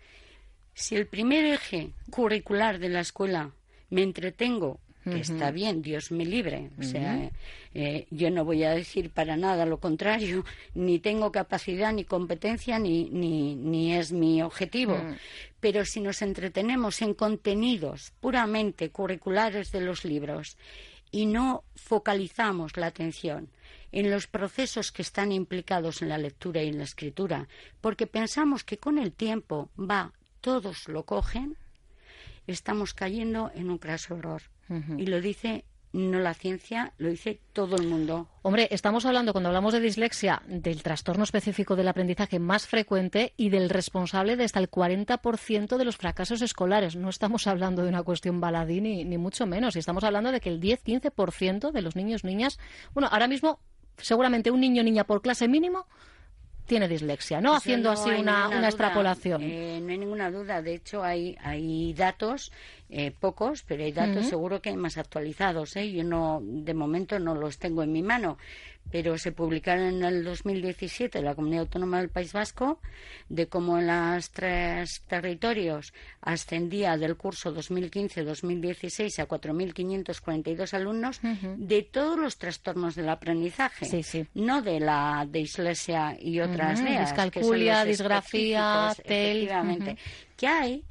Si 0.73 0.95
el 0.95 1.05
primer 1.05 1.45
eje 1.45 1.93
curricular 2.09 2.79
de 2.79 2.89
la 2.89 3.01
escuela 3.01 3.51
me 3.89 4.01
entretengo 4.01 4.79
que 5.03 5.19
está 5.19 5.51
bien, 5.51 5.81
Dios 5.81 6.11
me 6.11 6.25
libre. 6.25 6.69
O 6.79 6.83
sea, 6.83 7.29
eh, 7.73 8.07
yo 8.09 8.29
no 8.29 8.45
voy 8.45 8.63
a 8.63 8.71
decir 8.71 9.09
para 9.09 9.35
nada 9.35 9.65
lo 9.65 9.79
contrario, 9.79 10.45
ni 10.73 10.99
tengo 10.99 11.31
capacidad, 11.31 11.91
ni 11.91 12.05
competencia, 12.05 12.79
ni, 12.79 13.09
ni, 13.09 13.55
ni 13.55 13.93
es 13.93 14.11
mi 14.11 14.41
objetivo. 14.41 14.95
Mm. 14.95 15.15
Pero 15.59 15.85
si 15.85 15.99
nos 15.99 16.21
entretenemos 16.21 17.01
en 17.01 17.13
contenidos 17.13 18.13
puramente 18.19 18.89
curriculares 18.89 19.71
de 19.71 19.81
los 19.81 20.05
libros 20.05 20.57
y 21.11 21.25
no 21.25 21.63
focalizamos 21.75 22.75
la 22.77 22.87
atención 22.87 23.49
en 23.91 24.09
los 24.09 24.25
procesos 24.25 24.91
que 24.91 25.03
están 25.03 25.31
implicados 25.31 26.01
en 26.01 26.09
la 26.09 26.17
lectura 26.17 26.63
y 26.63 26.69
en 26.69 26.79
la 26.79 26.83
escritura, 26.83 27.47
porque 27.79 28.07
pensamos 28.07 28.63
que 28.63 28.79
con 28.79 28.97
el 28.97 29.13
tiempo 29.13 29.69
va, 29.77 30.11
todos 30.41 30.87
lo 30.89 31.05
cogen, 31.05 31.55
estamos 32.47 32.93
cayendo 32.93 33.51
en 33.53 33.69
un 33.69 33.77
craso 33.77 34.17
error. 34.17 34.41
Y 34.69 35.05
lo 35.07 35.21
dice 35.21 35.65
no 35.93 36.17
la 36.17 36.33
ciencia, 36.33 36.91
lo 36.97 37.09
dice 37.09 37.39
todo 37.53 37.75
el 37.75 37.87
mundo. 37.87 38.27
Hombre, 38.41 38.67
estamos 38.71 39.05
hablando, 39.05 39.31
cuando 39.31 39.49
hablamos 39.49 39.73
de 39.73 39.79
dislexia, 39.79 40.41
del 40.47 40.81
trastorno 40.81 41.23
específico 41.23 41.75
del 41.75 41.87
aprendizaje 41.87 42.39
más 42.39 42.65
frecuente 42.65 43.33
y 43.37 43.49
del 43.49 43.69
responsable 43.69 44.35
de 44.35 44.43
hasta 44.43 44.59
el 44.59 44.71
40% 44.71 45.77
de 45.77 45.85
los 45.85 45.97
fracasos 45.97 46.41
escolares. 46.41 46.95
No 46.95 47.09
estamos 47.09 47.45
hablando 47.45 47.83
de 47.83 47.89
una 47.89 48.01
cuestión 48.01 48.41
baladí 48.41 48.81
ni, 48.81 49.05
ni 49.05 49.19
mucho 49.19 49.45
menos. 49.45 49.75
Estamos 49.75 50.03
hablando 50.03 50.31
de 50.31 50.41
que 50.41 50.49
el 50.49 50.59
10-15% 50.59 51.71
de 51.71 51.81
los 51.83 51.95
niños, 51.95 52.23
niñas, 52.23 52.57
bueno, 52.93 53.07
ahora 53.11 53.27
mismo 53.27 53.59
seguramente 53.97 54.49
un 54.49 54.61
niño, 54.61 54.81
niña 54.81 55.03
por 55.03 55.21
clase 55.21 55.47
mínimo 55.47 55.85
tiene 56.65 56.87
dislexia, 56.87 57.41
¿no? 57.41 57.55
Haciendo 57.55 57.91
así 57.91 58.09
una, 58.09 58.47
una 58.47 58.67
extrapolación. 58.67 59.41
Eh, 59.43 59.79
no 59.81 59.91
hay 59.91 59.97
ninguna 59.97 60.31
duda. 60.31 60.61
De 60.61 60.75
hecho, 60.75 61.03
hay, 61.03 61.37
hay 61.41 61.93
datos, 61.93 62.51
eh, 62.95 63.11
pocos, 63.11 63.63
pero 63.63 63.83
hay 63.83 63.91
datos 63.91 64.27
seguro 64.27 64.61
que 64.61 64.69
hay 64.69 64.77
más 64.77 64.97
actualizados. 64.97 65.75
¿eh? 65.75 65.91
Yo 65.91 66.03
no, 66.03 66.41
de 66.43 66.73
momento 66.73 67.17
no 67.17 67.33
los 67.33 67.57
tengo 67.57 67.81
en 67.81 67.91
mi 67.91 68.03
mano 68.03 68.37
pero 68.91 69.17
se 69.17 69.31
publicaron 69.31 69.85
en 69.85 70.03
el 70.03 70.23
2017 70.23 71.19
en 71.19 71.25
la 71.25 71.35
Comunidad 71.35 71.61
Autónoma 71.61 71.99
del 71.99 72.09
País 72.09 72.33
Vasco 72.33 72.79
de 73.29 73.47
cómo 73.47 73.79
en 73.79 73.87
los 73.87 74.29
tres 74.31 75.01
territorios 75.07 75.93
ascendía 76.21 76.97
del 76.97 77.15
curso 77.15 77.55
2015-2016 77.55 79.19
a 79.19 79.27
4.542 79.27 80.73
alumnos 80.73 81.21
de 81.57 81.83
todos 81.83 82.19
los 82.19 82.37
trastornos 82.37 82.95
del 82.95 83.09
aprendizaje, 83.09 84.03
no 84.35 84.61
de 84.61 84.79
la 84.79 85.27
dislexia 85.29 86.15
y 86.19 86.39
otras 86.39 86.81
uh 86.81 87.03
Discalculia, 87.03 87.83
disgrafía, 87.85 88.93
TEL. 89.05 89.37
Efectivamente. 89.37 89.97
Que 90.37 90.47
hay 90.47 90.83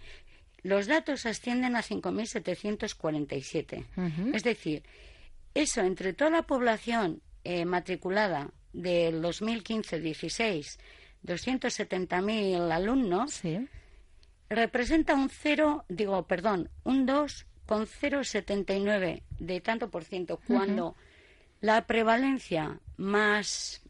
los 0.63 0.87
datos 0.87 1.27
ascienden 1.27 1.77
a 1.77 1.83
5.747. 1.83 4.35
Es 4.35 4.45
decir, 4.45 4.83
eso 5.55 5.81
entre 5.83 6.13
toda 6.13 6.31
la 6.31 6.43
población 6.43 7.23
eh, 7.45 7.65
matriculada 7.65 8.51
del 8.73 9.23
2015-16, 9.23 10.79
270.000 11.25 12.73
alumnos, 12.73 13.41
representa 14.49 15.15
un 15.15 15.29
cero, 15.29 15.85
digo, 15.89 16.27
perdón, 16.27 16.69
un 16.85 17.07
2,079 17.07 19.23
de 19.39 19.61
tanto 19.61 19.89
por 19.91 20.05
ciento, 20.05 20.41
cuando 20.47 20.97
la 21.61 21.87
prevalencia 21.87 22.81
más 22.97 23.83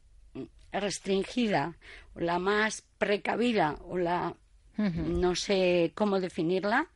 restringida, 0.73 1.77
la 2.15 2.39
más 2.39 2.85
precavida, 2.99 3.79
o 3.85 3.99
la, 3.99 4.37
no 4.77 5.35
sé 5.35 5.93
cómo 5.95 6.21
definirla, 6.21 6.89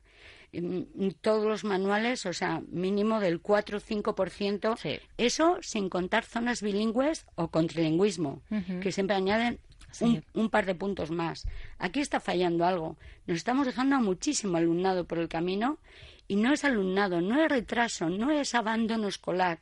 todos 1.21 1.45
los 1.45 1.63
manuales, 1.63 2.25
o 2.25 2.33
sea, 2.33 2.61
mínimo 2.69 3.19
del 3.19 3.41
4 3.41 3.77
o 3.77 3.81
5%. 3.81 4.99
Eso 5.17 5.57
sin 5.61 5.89
contar 5.89 6.23
zonas 6.23 6.61
bilingües 6.61 7.25
o 7.35 7.49
con 7.49 7.67
trilingüismo, 7.67 8.41
que 8.81 8.91
siempre 8.91 9.15
añaden 9.15 9.59
un, 10.01 10.23
un, 10.33 10.49
par 10.49 10.65
de 10.65 10.75
puntos 10.75 11.11
más. 11.11 11.47
Aquí 11.79 11.99
está 11.99 12.19
fallando 12.19 12.65
algo. 12.65 12.97
Nos 13.25 13.37
estamos 13.37 13.65
dejando 13.65 13.95
a 13.95 13.99
muchísimo 13.99 14.57
alumnado 14.57 15.05
por 15.05 15.17
el 15.17 15.27
camino 15.27 15.79
y 16.27 16.35
no 16.35 16.53
es 16.53 16.63
alumnado, 16.65 17.21
no 17.21 17.41
es 17.41 17.49
retraso, 17.49 18.09
no 18.09 18.31
es 18.31 18.53
abandono 18.53 19.07
escolar, 19.07 19.59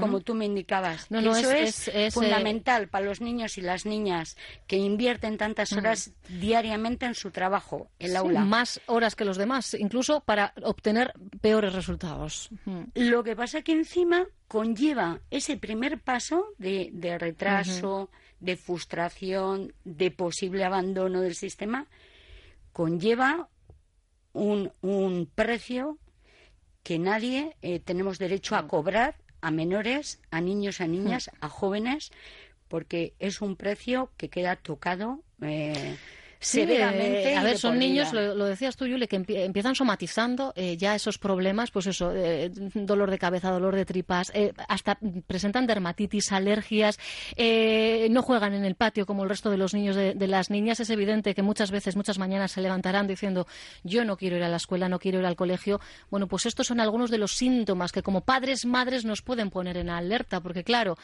como 0.00 0.20
tú 0.20 0.34
me 0.34 0.46
indicabas. 0.46 1.10
No, 1.10 1.20
Eso 1.20 1.52
es, 1.52 1.88
eh, 1.88 2.10
fundamental 2.10 2.88
para 2.88 3.04
los 3.04 3.20
niños 3.20 3.58
y 3.58 3.60
las 3.60 3.84
niñas 3.84 4.36
que 4.66 4.76
invierten 4.76 5.36
tantas 5.36 5.72
horas 5.72 6.12
diariamente 6.28 7.04
en 7.04 7.14
su 7.14 7.30
trabajo, 7.30 7.90
el 7.98 8.16
aula. 8.16 8.44
Más 8.44 8.80
horas 8.86 9.14
que 9.14 9.24
los 9.24 9.36
demás, 9.36 9.74
incluso 9.74 10.20
para 10.20 10.54
obtener 10.62 11.12
peores 11.40 11.74
resultados. 11.74 12.48
Lo 12.94 13.22
que 13.22 13.36
pasa 13.36 13.62
que 13.62 13.72
encima 13.72 14.26
conlleva 14.46 15.20
ese 15.30 15.58
primer 15.58 16.00
paso 16.00 16.46
de, 16.56 16.90
retraso, 17.18 18.10
de 18.40 18.56
frustración, 18.56 19.74
de 19.84 20.10
posible 20.10 20.64
abandono 20.64 21.20
del 21.20 21.34
sistema, 21.34 21.86
conlleva 22.72 23.48
un, 24.38 24.72
un 24.80 25.26
precio 25.26 25.98
que 26.82 26.98
nadie 26.98 27.56
eh, 27.60 27.80
tenemos 27.80 28.18
derecho 28.18 28.56
a 28.56 28.66
cobrar 28.66 29.16
a 29.40 29.50
menores, 29.50 30.20
a 30.30 30.40
niños, 30.40 30.80
a 30.80 30.86
niñas, 30.86 31.30
a 31.40 31.48
jóvenes, 31.48 32.10
porque 32.68 33.14
es 33.18 33.40
un 33.40 33.56
precio 33.56 34.10
que 34.16 34.30
queda 34.30 34.56
tocado 34.56 35.22
eh, 35.42 35.96
Sí, 36.40 36.60
eh, 36.60 37.34
a 37.36 37.42
ver, 37.42 37.58
son 37.58 37.80
niños, 37.80 38.12
lo, 38.12 38.44
decías 38.44 38.76
tú, 38.76 38.86
Yule, 38.86 39.08
que 39.08 39.16
empiezan 39.16 39.74
somatizando 39.74 40.52
eh, 40.54 40.76
ya 40.76 40.94
esos 40.94 41.18
problemas, 41.18 41.72
pues 41.72 41.88
eso, 41.88 42.12
eh, 42.14 42.52
dolor 42.74 43.10
de 43.10 43.18
cabeza, 43.18 43.50
dolor 43.50 43.74
de 43.74 43.84
tripas, 43.84 44.32
hasta 44.68 44.98
presentan 45.26 45.66
dermatitis, 45.66 46.30
alergias, 46.30 46.98
no 48.10 48.22
juegan 48.22 48.54
en 48.54 48.64
el 48.64 48.76
patio 48.76 49.04
como 49.04 49.24
el 49.24 49.28
resto 49.28 49.50
de 49.50 49.56
los 49.56 49.74
niños 49.74 49.96
de, 49.96 50.14
las 50.28 50.50
niñas. 50.50 50.78
Es 50.78 50.90
evidente 50.90 51.34
que 51.34 51.42
muchas 51.42 51.72
veces, 51.72 51.96
muchas 51.96 52.18
mañanas 52.18 52.52
se 52.52 52.60
levantarán 52.60 53.08
diciendo, 53.08 53.48
yo 53.82 54.04
no 54.04 54.16
quiero 54.16 54.36
ir 54.36 54.44
a 54.44 54.48
la 54.48 54.58
escuela, 54.58 54.88
no 54.88 55.00
quiero 55.00 55.18
ir 55.18 55.26
al 55.26 55.36
colegio. 55.36 55.80
Bueno, 56.08 56.28
pues 56.28 56.46
estos 56.46 56.68
son 56.68 56.78
algunos 56.78 57.10
de 57.10 57.18
los 57.18 57.32
síntomas 57.32 57.90
que 57.90 58.02
como 58.02 58.20
padres, 58.20 58.64
madres 58.64 59.04
nos 59.04 59.22
pueden 59.22 59.50
poner 59.50 59.76
en 59.76 59.90
alerta, 59.90 60.40
porque 60.40 60.62
claro, 60.62 60.96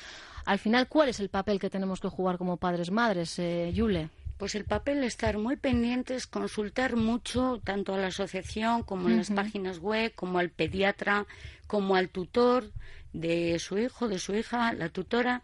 al 0.44 0.60
final, 0.60 0.86
¿cuál 0.86 1.08
es 1.08 1.18
el 1.18 1.28
papel 1.28 1.58
que 1.58 1.70
tenemos 1.70 1.98
que 1.98 2.08
jugar 2.08 2.38
como 2.38 2.56
padres, 2.56 2.92
madres, 2.92 3.40
Yule? 3.72 4.10
Pues 4.36 4.54
el 4.54 4.64
papel 4.64 5.04
estar 5.04 5.38
muy 5.38 5.56
pendientes, 5.56 6.26
consultar 6.26 6.96
mucho 6.96 7.60
tanto 7.62 7.94
a 7.94 7.98
la 7.98 8.08
asociación 8.08 8.82
como 8.82 9.08
en 9.08 9.18
las 9.18 9.30
páginas 9.30 9.78
web, 9.78 10.12
como 10.14 10.38
al 10.38 10.50
pediatra, 10.50 11.26
como 11.66 11.94
al 11.94 12.08
tutor 12.08 12.72
de 13.12 13.58
su 13.60 13.78
hijo, 13.78 14.08
de 14.08 14.18
su 14.18 14.34
hija, 14.34 14.72
la 14.72 14.88
tutora, 14.88 15.42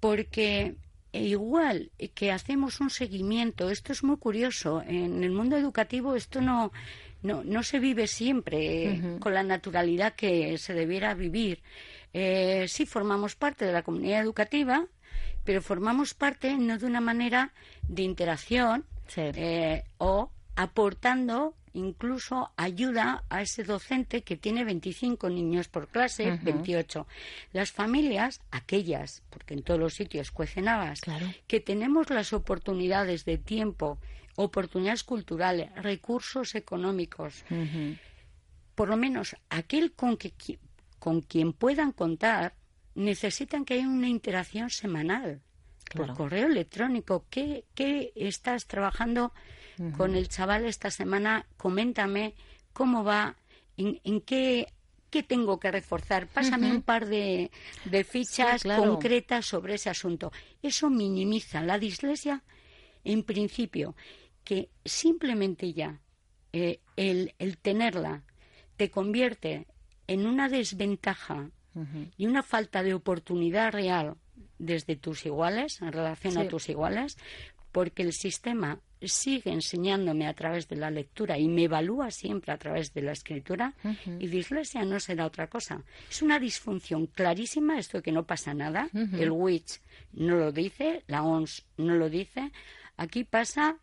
porque 0.00 0.74
igual 1.12 1.90
que 2.14 2.30
hacemos 2.30 2.80
un 2.80 2.90
seguimiento, 2.90 3.70
esto 3.70 3.92
es 3.92 4.04
muy 4.04 4.18
curioso, 4.18 4.82
en 4.86 5.24
el 5.24 5.30
mundo 5.30 5.56
educativo 5.56 6.14
esto 6.14 6.40
no, 6.40 6.72
no, 7.22 7.42
no 7.42 7.62
se 7.62 7.78
vive 7.78 8.06
siempre 8.06 9.18
con 9.20 9.32
la 9.32 9.42
naturalidad 9.42 10.14
que 10.14 10.58
se 10.58 10.74
debiera 10.74 11.14
vivir. 11.14 11.62
Eh, 12.12 12.66
sí 12.68 12.84
formamos 12.86 13.34
parte 13.34 13.64
de 13.64 13.72
la 13.72 13.82
comunidad 13.82 14.20
educativa, 14.20 14.86
pero 15.44 15.62
formamos 15.62 16.14
parte 16.14 16.56
no 16.56 16.78
de 16.78 16.86
una 16.86 17.00
manera 17.00 17.52
de 17.86 18.02
interacción 18.02 18.84
eh, 19.16 19.84
o 19.98 20.30
aportando 20.56 21.54
incluso 21.74 22.52
ayuda 22.56 23.24
a 23.28 23.42
ese 23.42 23.64
docente 23.64 24.22
que 24.22 24.36
tiene 24.36 24.64
25 24.64 25.28
niños 25.28 25.68
por 25.68 25.88
clase, 25.88 26.38
28. 26.42 27.06
Las 27.52 27.72
familias, 27.72 28.40
aquellas, 28.50 29.22
porque 29.28 29.54
en 29.54 29.62
todos 29.62 29.80
los 29.80 29.94
sitios 29.94 30.30
cuecen 30.30 30.68
habas, 30.68 31.00
que 31.46 31.60
tenemos 31.60 32.10
las 32.10 32.32
oportunidades 32.32 33.24
de 33.24 33.38
tiempo, 33.38 33.98
oportunidades 34.36 35.02
culturales, 35.02 35.74
recursos 35.74 36.54
económicos, 36.54 37.44
por 38.74 38.88
lo 38.88 38.96
menos 38.96 39.36
aquel 39.50 39.92
con, 39.92 40.16
que, 40.16 40.32
con 41.00 41.22
quien 41.22 41.52
puedan 41.52 41.90
contar, 41.90 42.54
necesitan 42.94 43.64
que 43.64 43.74
haya 43.74 43.88
una 43.88 44.08
interacción 44.08 44.70
semanal 44.70 45.42
por 45.94 46.14
correo 46.14 46.46
electrónico. 46.46 47.26
¿Qué, 47.30 47.64
qué 47.74 48.12
estás 48.16 48.66
trabajando 48.66 49.32
con 49.96 50.14
el 50.14 50.28
chaval 50.28 50.64
esta 50.64 50.90
semana? 50.90 51.46
Coméntame 51.56 52.34
cómo 52.72 53.04
va, 53.04 53.36
en, 53.76 54.20
qué, 54.22 54.72
qué 55.10 55.22
tengo 55.22 55.60
que 55.60 55.70
reforzar. 55.70 56.26
Pásame 56.26 56.70
un 56.70 56.82
par 56.82 57.06
de, 57.06 57.50
de 57.84 58.04
fichas 58.04 58.62
concretas 58.62 59.46
sobre 59.46 59.74
ese 59.74 59.90
asunto. 59.90 60.32
Eso 60.62 60.90
minimiza 60.90 61.62
la 61.62 61.78
dislexia 61.78 62.42
en 63.04 63.22
principio, 63.22 63.94
que 64.44 64.70
simplemente 64.84 65.72
ya 65.72 66.00
eh, 66.52 66.80
el, 66.96 67.34
el, 67.38 67.58
tenerla 67.58 68.22
te 68.76 68.90
convierte 68.90 69.66
en 70.06 70.26
una 70.26 70.48
desventaja 70.48 71.50
y 72.16 72.26
una 72.26 72.42
falta 72.42 72.82
de 72.82 72.94
oportunidad 72.94 73.72
real 73.72 74.14
desde 74.58 74.96
tus 74.96 75.26
iguales, 75.26 75.80
en 75.82 75.92
relación 75.92 76.38
a 76.38 76.48
tus 76.48 76.68
iguales, 76.68 77.16
porque 77.72 78.02
el 78.02 78.12
sistema 78.12 78.78
sigue 79.02 79.52
enseñándome 79.52 80.26
a 80.26 80.34
través 80.34 80.68
de 80.68 80.76
la 80.76 80.90
lectura 80.90 81.38
y 81.38 81.48
me 81.48 81.64
evalúa 81.64 82.10
siempre 82.10 82.52
a 82.52 82.56
través 82.56 82.94
de 82.94 83.02
la 83.02 83.12
escritura 83.12 83.74
y 84.06 84.28
dislexia 84.28 84.84
no 84.84 85.00
será 85.00 85.26
otra 85.26 85.48
cosa. 85.48 85.82
Es 86.10 86.22
una 86.22 86.38
disfunción 86.38 87.06
clarísima 87.06 87.78
esto 87.78 87.98
de 87.98 88.02
que 88.02 88.12
no 88.12 88.24
pasa 88.24 88.54
nada. 88.54 88.88
El 88.94 89.30
WITCH 89.30 89.80
no 90.14 90.36
lo 90.36 90.52
dice, 90.52 91.02
la 91.08 91.22
ONS 91.22 91.64
no 91.76 91.94
lo 91.96 92.08
dice. 92.08 92.52
Aquí 92.96 93.24
pasa 93.24 93.76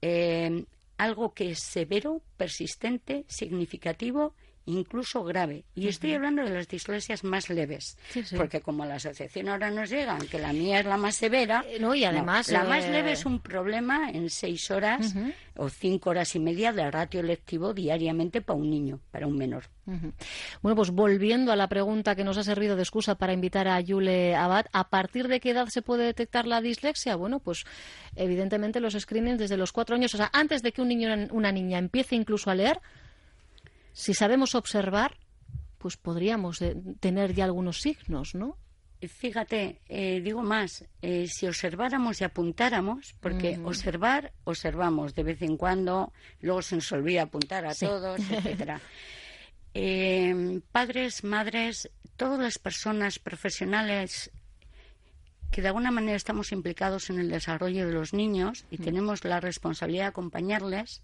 eh, 0.00 0.64
algo 0.96 1.34
que 1.34 1.50
es 1.50 1.60
severo, 1.60 2.22
persistente, 2.36 3.24
significativo 3.28 4.34
incluso 4.66 5.24
grave. 5.24 5.64
Y 5.74 5.88
estoy 5.88 6.14
hablando 6.14 6.42
de 6.42 6.50
las 6.50 6.68
dislesias 6.68 7.24
más 7.24 7.48
leves, 7.48 7.96
porque 8.36 8.60
como 8.60 8.84
la 8.84 8.96
asociación 8.96 9.48
ahora 9.48 9.70
nos 9.70 9.88
llega, 9.88 10.12
aunque 10.12 10.38
la 10.38 10.52
mía 10.52 10.80
es 10.80 10.86
la 10.86 10.96
más 10.96 11.16
severa, 11.16 11.64
eh, 11.68 11.78
no, 11.80 11.94
y 11.94 12.04
además 12.04 12.50
la 12.50 12.64
más 12.64 12.84
eh, 12.84 12.90
leve 12.90 13.12
es 13.12 13.24
un 13.24 13.40
problema 13.40 14.10
en 14.10 14.28
seis 14.28 14.70
horas 14.70 15.14
o 15.56 15.68
cinco 15.70 16.10
horas 16.10 16.34
y 16.34 16.40
media 16.40 16.72
de 16.72 16.90
ratio 16.90 17.22
lectivo 17.22 17.72
diariamente 17.72 18.42
para 18.42 18.58
un 18.58 18.68
niño, 18.68 19.00
para 19.10 19.26
un 19.26 19.36
menor. 19.36 19.64
Bueno, 20.62 20.74
pues 20.74 20.90
volviendo 20.90 21.52
a 21.52 21.56
la 21.56 21.68
pregunta 21.68 22.16
que 22.16 22.24
nos 22.24 22.36
ha 22.38 22.42
servido 22.42 22.74
de 22.74 22.82
excusa 22.82 23.14
para 23.14 23.32
invitar 23.32 23.68
a 23.68 23.80
Yule 23.80 24.34
Abad, 24.34 24.66
¿a 24.72 24.88
partir 24.88 25.28
de 25.28 25.38
qué 25.38 25.50
edad 25.50 25.68
se 25.68 25.80
puede 25.80 26.04
detectar 26.04 26.46
la 26.46 26.60
dislexia? 26.60 27.14
Bueno, 27.14 27.38
pues 27.38 27.64
evidentemente 28.16 28.80
los 28.80 28.94
screenings 28.94 29.38
desde 29.38 29.56
los 29.56 29.70
cuatro 29.70 29.94
años, 29.94 30.12
o 30.14 30.16
sea, 30.16 30.28
antes 30.32 30.62
de 30.62 30.72
que 30.72 30.82
un 30.82 30.88
niño 30.88 31.14
o 31.30 31.34
una 31.34 31.52
niña 31.52 31.78
empiece 31.78 32.16
incluso 32.16 32.50
a 32.50 32.56
leer, 32.56 32.80
si 33.96 34.12
sabemos 34.12 34.54
observar, 34.54 35.16
pues 35.78 35.96
podríamos 35.96 36.60
eh, 36.60 36.76
tener 37.00 37.32
ya 37.34 37.46
algunos 37.46 37.80
signos, 37.80 38.34
¿no? 38.34 38.58
Fíjate, 39.00 39.80
eh, 39.88 40.20
digo 40.20 40.42
más, 40.42 40.84
eh, 41.00 41.26
si 41.28 41.46
observáramos 41.46 42.20
y 42.20 42.24
apuntáramos, 42.24 43.14
porque 43.20 43.58
observar, 43.64 44.34
observamos 44.44 45.14
de 45.14 45.22
vez 45.22 45.40
en 45.40 45.56
cuando, 45.56 46.12
luego 46.40 46.60
se 46.60 46.74
nos 46.74 46.92
olvida 46.92 47.22
apuntar 47.22 47.64
a 47.64 47.74
todos, 47.74 48.20
etcétera. 48.30 48.82
padres, 50.72 51.24
madres, 51.24 51.90
todas 52.16 52.38
las 52.38 52.58
personas 52.58 53.18
profesionales 53.18 54.30
que 55.50 55.62
de 55.62 55.68
alguna 55.68 55.90
manera 55.90 56.16
estamos 56.16 56.52
implicados 56.52 57.08
en 57.08 57.18
el 57.18 57.30
desarrollo 57.30 57.86
de 57.86 57.94
los 57.94 58.12
niños 58.12 58.66
y 58.70 58.76
tenemos 58.76 59.24
la 59.24 59.40
responsabilidad 59.40 60.04
de 60.04 60.08
acompañarles, 60.08 61.02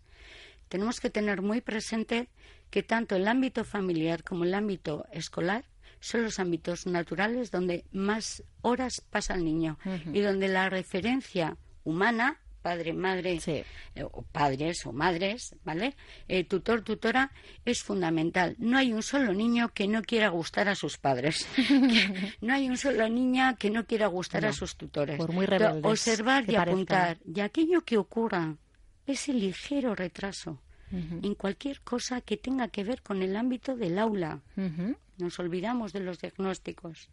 tenemos 0.72 1.00
que 1.00 1.10
tener 1.10 1.42
muy 1.42 1.60
presente 1.60 2.30
que 2.70 2.82
tanto 2.82 3.14
el 3.14 3.28
ámbito 3.28 3.62
familiar 3.62 4.24
como 4.24 4.44
el 4.44 4.54
ámbito 4.54 5.04
escolar 5.12 5.66
son 6.00 6.22
los 6.22 6.38
ámbitos 6.38 6.86
naturales 6.86 7.50
donde 7.50 7.84
más 7.92 8.42
horas 8.62 9.02
pasa 9.10 9.34
el 9.34 9.44
niño 9.44 9.78
y 10.14 10.20
donde 10.20 10.48
la 10.48 10.70
referencia 10.70 11.58
humana 11.84 12.40
padre, 12.62 12.94
madre, 12.94 13.38
eh, 13.46 13.64
o 14.04 14.22
padres 14.22 14.86
o 14.86 14.92
madres, 14.92 15.54
¿vale? 15.64 15.94
Eh, 16.28 16.44
tutor, 16.44 16.82
tutora, 16.82 17.32
es 17.64 17.82
fundamental. 17.82 18.54
No 18.58 18.78
hay 18.78 18.92
un 18.92 19.02
solo 19.02 19.34
niño 19.34 19.72
que 19.74 19.88
no 19.88 20.00
quiera 20.02 20.28
gustar 20.28 20.68
a 20.68 20.74
sus 20.74 20.96
padres. 20.96 21.46
no 22.40 22.54
hay 22.54 22.68
un 22.68 22.78
solo 22.78 23.08
niña 23.08 23.56
que 23.56 23.68
no 23.68 23.84
quiera 23.84 24.06
gustar 24.06 24.46
a 24.46 24.52
sus 24.52 24.76
tutores. 24.76 25.18
Por 25.18 25.32
muy 25.32 25.46
Observar 25.82 26.48
y 26.48 26.54
apuntar. 26.54 27.18
Y 27.26 27.40
aquello 27.40 27.84
que 27.84 27.98
ocurra, 27.98 28.56
ese 29.06 29.32
ligero 29.32 29.94
retraso, 29.94 30.60
en 30.90 31.34
cualquier 31.34 31.80
cosa 31.80 32.20
que 32.20 32.36
tenga 32.36 32.68
que 32.68 32.84
ver 32.84 33.00
con 33.02 33.22
el 33.22 33.34
ámbito 33.36 33.76
del 33.76 33.98
aula. 33.98 34.40
Nos 35.18 35.38
olvidamos 35.38 35.92
de 35.92 36.00
los 36.00 36.18
diagnósticos. 36.20 37.08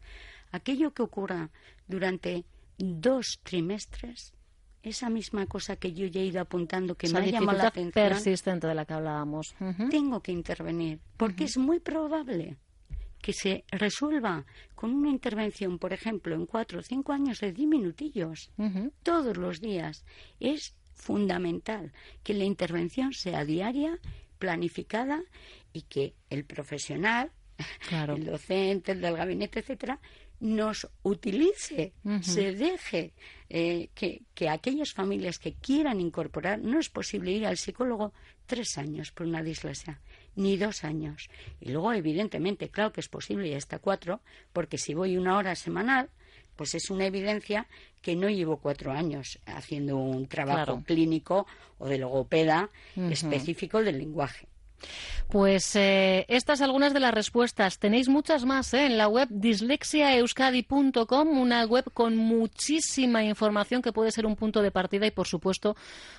Aquello 0.52 0.93
que 0.93 1.02
ocurra 1.04 1.49
durante 1.88 2.43
dos 2.78 3.39
trimestres, 3.43 4.34
esa 4.84 5.10
misma 5.10 5.45
cosa 5.45 5.75
que 5.75 5.93
yo 5.93 6.08
ya 6.08 6.21
he 6.21 6.25
ido 6.25 6.41
apuntando 6.41 6.95
que 6.95 7.10
me 7.10 7.19
ha 7.19 7.25
llamado 7.25 7.58
la 7.58 7.67
atención. 7.67 7.91
persistente 7.91 8.67
de 8.67 8.75
la 8.75 8.86
que 8.86 8.93
hablábamos. 8.93 9.56
Tengo 9.89 10.21
que 10.21 10.32
intervenir, 10.32 10.99
porque 11.17 11.45
es 11.45 11.58
muy 11.58 11.80
probable 11.80 12.58
que 13.21 13.34
se 13.34 13.65
resuelva 13.71 14.45
con 14.75 14.93
una 14.93 15.10
intervención, 15.10 15.78
por 15.78 15.91
ejemplo, 15.91 16.36
en 16.36 16.45
cuatro 16.45 16.80
o 16.80 16.82
cinco 16.82 17.12
años 17.12 17.39
de 17.41 17.52
diez 17.52 17.67
minutillos, 17.67 18.49
todos 19.04 19.36
los 19.38 19.60
días. 19.60 20.06
Es 20.39 20.73
fundamental 21.00 21.92
que 22.24 22.34
la 22.34 22.44
intervención 22.44 23.14
sea 23.14 23.46
diaria, 23.46 23.98
planificada 24.38 25.24
y 25.74 25.84
que 25.84 26.14
el 26.30 26.44
profesional, 26.46 27.32
el 27.90 28.26
docente, 28.26 28.92
el 28.92 29.02
del 29.02 29.16
gabinete, 29.16 29.60
etcétera, 29.60 30.00
nos 30.40 30.88
utilice, 31.04 31.94
se 32.22 32.54
deje 32.54 33.14
eh, 33.50 33.90
que, 33.94 34.22
que, 34.34 34.48
aquellas 34.48 34.94
familias 34.94 35.38
que 35.38 35.54
quieran 35.56 36.00
incorporar, 36.00 36.60
no 36.60 36.80
es 36.80 36.90
posible 36.90 37.32
ir 37.32 37.46
al 37.46 37.58
psicólogo 37.58 38.14
tres 38.46 38.78
años 38.78 39.12
por 39.12 39.28
una 39.28 39.44
dislexia, 39.44 40.00
ni 40.36 40.56
dos 40.56 40.86
años. 40.86 41.30
Y 41.60 41.72
luego, 41.72 41.92
evidentemente, 41.92 42.70
claro 42.70 42.94
que 42.94 43.02
es 43.02 43.10
posible 43.10 43.50
y 43.50 43.54
hasta 43.54 43.80
cuatro, 43.80 44.22
porque 44.54 44.78
si 44.78 44.94
voy 44.94 45.18
una 45.18 45.38
hora 45.38 45.56
semanal, 45.56 46.10
pues 46.60 46.76
es 46.76 46.89
una 46.89 47.06
evidencia 47.06 47.67
que 48.02 48.17
no 48.17 48.30
llevo 48.30 48.58
cuatro 48.58 48.91
años 48.91 49.39
haciendo 49.45 49.95
un 49.95 50.28
trabajo 50.28 50.84
clínico 50.84 51.48
o 51.78 51.88
de 51.88 51.98
logopeda 51.98 52.69
específico 52.98 53.82
del 53.82 53.98
lenguaje. 53.98 54.45
Pues 55.30 55.76
eh, 55.76 56.26
estas 56.28 56.62
algunas 56.62 56.92
de 56.94 57.00
las 57.00 57.13
respuestas. 57.13 57.78
Tenéis 57.78 58.10
muchas 58.10 58.46
más 58.46 58.74
¿eh? 58.74 58.88
en 58.88 58.98
la 58.98 59.08
web 59.08 59.28
dislexiaeuskadi.com, 59.30 61.28
una 61.39 61.65
web 61.65 61.86
con 61.94 62.18
muchísima 62.18 63.24
información 63.24 63.84
que 63.84 63.94
puede 63.94 64.12
ser 64.12 64.26
un 64.26 64.36
punto 64.36 64.63
de 64.63 64.72
partida 64.72 65.06
y, 65.06 65.12
por 65.12 65.28
supuesto, 65.28 65.76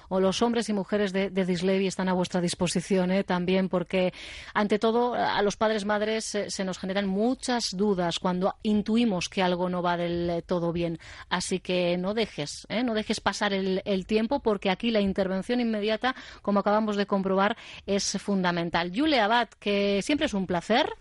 o 0.08 0.20
los 0.20 0.42
hombres 0.42 0.68
y 0.68 0.72
mujeres 0.72 1.12
de, 1.12 1.28
de 1.30 1.44
Dislevi 1.44 1.88
están 1.88 2.08
a 2.08 2.12
vuestra 2.12 2.40
disposición 2.40 3.10
¿eh? 3.10 3.24
también, 3.24 3.68
porque 3.68 4.12
ante 4.54 4.78
todo 4.78 5.14
a 5.14 5.42
los 5.42 5.56
padres 5.56 5.84
madres 5.84 6.38
se 6.46 6.64
nos 6.64 6.78
generan 6.78 7.08
muchas 7.08 7.70
dudas 7.76 8.20
cuando 8.20 8.54
intuimos 8.62 9.28
que 9.28 9.42
algo 9.42 9.68
no 9.68 9.82
va 9.82 9.96
del 9.96 10.44
todo 10.46 10.72
bien. 10.72 11.00
Así 11.28 11.58
que 11.58 11.98
no 11.98 12.14
dejes, 12.14 12.66
no 12.84 12.94
dejes 12.94 13.18
pasar 13.20 13.52
el 13.52 14.06
tiempo, 14.06 14.38
porque 14.38 14.70
aquí 14.70 14.92
la 14.92 15.00
intervención 15.00 15.60
inmediata, 15.60 16.14
como 16.42 16.60
acabamos 16.60 16.94
de 16.96 17.06
comprobar, 17.06 17.56
es 17.86 18.16
fundamental. 18.20 18.49
Julia 18.94 19.24
Abad, 19.24 19.48
que 19.58 20.02
siempre 20.02 20.26
es 20.26 20.34
un 20.34 20.46
placer. 20.46 20.92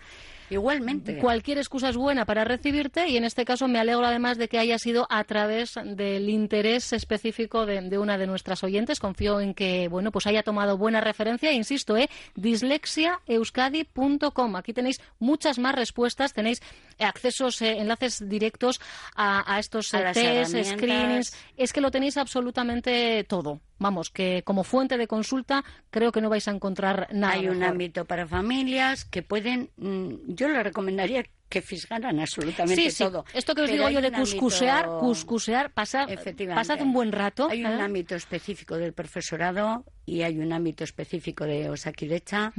Igualmente. 0.49 1.19
Cualquier 1.19 1.59
excusa 1.59 1.89
es 1.89 1.97
buena 1.97 2.25
para 2.25 2.43
recibirte 2.43 3.07
y 3.07 3.17
en 3.17 3.23
este 3.23 3.45
caso 3.45 3.67
me 3.67 3.77
alegro 3.79 4.03
además 4.05 4.39
de 4.39 4.47
que 4.47 4.57
haya 4.57 4.79
sido 4.79 5.05
a 5.09 5.23
través 5.23 5.75
del 5.83 6.27
interés 6.29 6.91
específico 6.91 7.67
de, 7.67 7.99
una 7.99 8.17
de 8.17 8.25
nuestras 8.25 8.63
oyentes. 8.63 8.99
Confío 8.99 9.39
en 9.41 9.53
que 9.53 9.87
bueno 9.89 10.11
pues 10.11 10.25
haya 10.25 10.41
tomado 10.43 10.75
buena 10.77 11.01
referencia. 11.01 11.51
Insisto, 11.51 11.97
eh, 11.97 12.09
dislexiaeuskadi.com. 12.35 14.55
Aquí 14.55 14.73
tenéis 14.73 14.99
muchas 15.19 15.59
más 15.59 15.75
respuestas, 15.75 16.33
tenéis 16.33 16.63
accesos, 16.99 17.61
eh, 17.61 17.77
enlaces 17.79 18.27
directos 18.27 18.79
a, 19.15 19.59
estos 19.59 19.93
a 19.93 20.11
test, 20.11 20.55
screenings. 20.55 21.35
Es 21.57 21.73
que 21.73 21.81
lo 21.81 21.91
tenéis 21.91 22.17
absolutamente 22.17 23.23
todo 23.25 23.61
vamos, 23.79 24.09
que 24.09 24.43
como 24.45 24.63
fuente 24.63 24.97
de 24.97 25.07
consulta 25.07 25.63
creo 25.89 26.11
que 26.11 26.21
no 26.21 26.29
vais 26.29 26.47
a 26.47 26.51
encontrar 26.51 27.07
nada. 27.11 27.33
Hay 27.33 27.47
un 27.47 27.63
ámbito 27.63 28.05
para 28.05 28.27
familias 28.27 29.05
que 29.05 29.23
pueden, 29.23 29.71
mm, 29.77 30.33
yo 30.33 30.49
le 30.49 30.61
recomendaría 30.61 31.23
que 31.49 31.61
fisgaran 31.61 32.19
absolutamente 32.19 32.93
todo. 32.93 33.25
Esto 33.33 33.55
que 33.55 33.61
os 33.63 33.69
digo 33.69 33.89
yo 33.89 34.01
de 34.01 34.11
cuscusear, 34.11 34.87
cuscusear, 34.99 35.71
pasar, 35.71 36.07
pasad 36.53 36.81
un 36.81 36.93
buen 36.93 37.11
rato. 37.11 37.49
Hay 37.49 37.65
un 37.65 37.79
¿eh? 37.79 37.81
ámbito 37.81 38.15
específico 38.15 38.77
del 38.77 38.93
profesorado 38.93 39.83
y 40.05 40.21
hay 40.21 40.37
un 40.37 40.53
ámbito 40.53 40.83
específico 40.83 41.45
de 41.45 41.69
Osakidecha, 41.69 42.53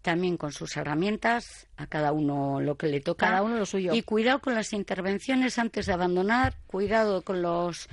también 0.00 0.36
con 0.36 0.52
sus 0.52 0.76
herramientas, 0.76 1.68
a 1.76 1.86
cada 1.86 2.12
uno 2.12 2.60
lo 2.60 2.76
que 2.76 2.86
le 2.86 3.00
toca. 3.00 3.28
Cada 3.28 3.42
uno 3.42 3.56
lo 3.56 3.66
suyo. 3.66 3.94
Y 3.94 4.02
cuidado 4.02 4.40
con 4.40 4.54
las 4.54 4.72
intervenciones 4.72 5.58
antes 5.58 5.86
de 5.86 5.92
abandonar, 5.92 6.56
cuidado 6.66 7.22
con 7.22 7.42
los 7.42 7.88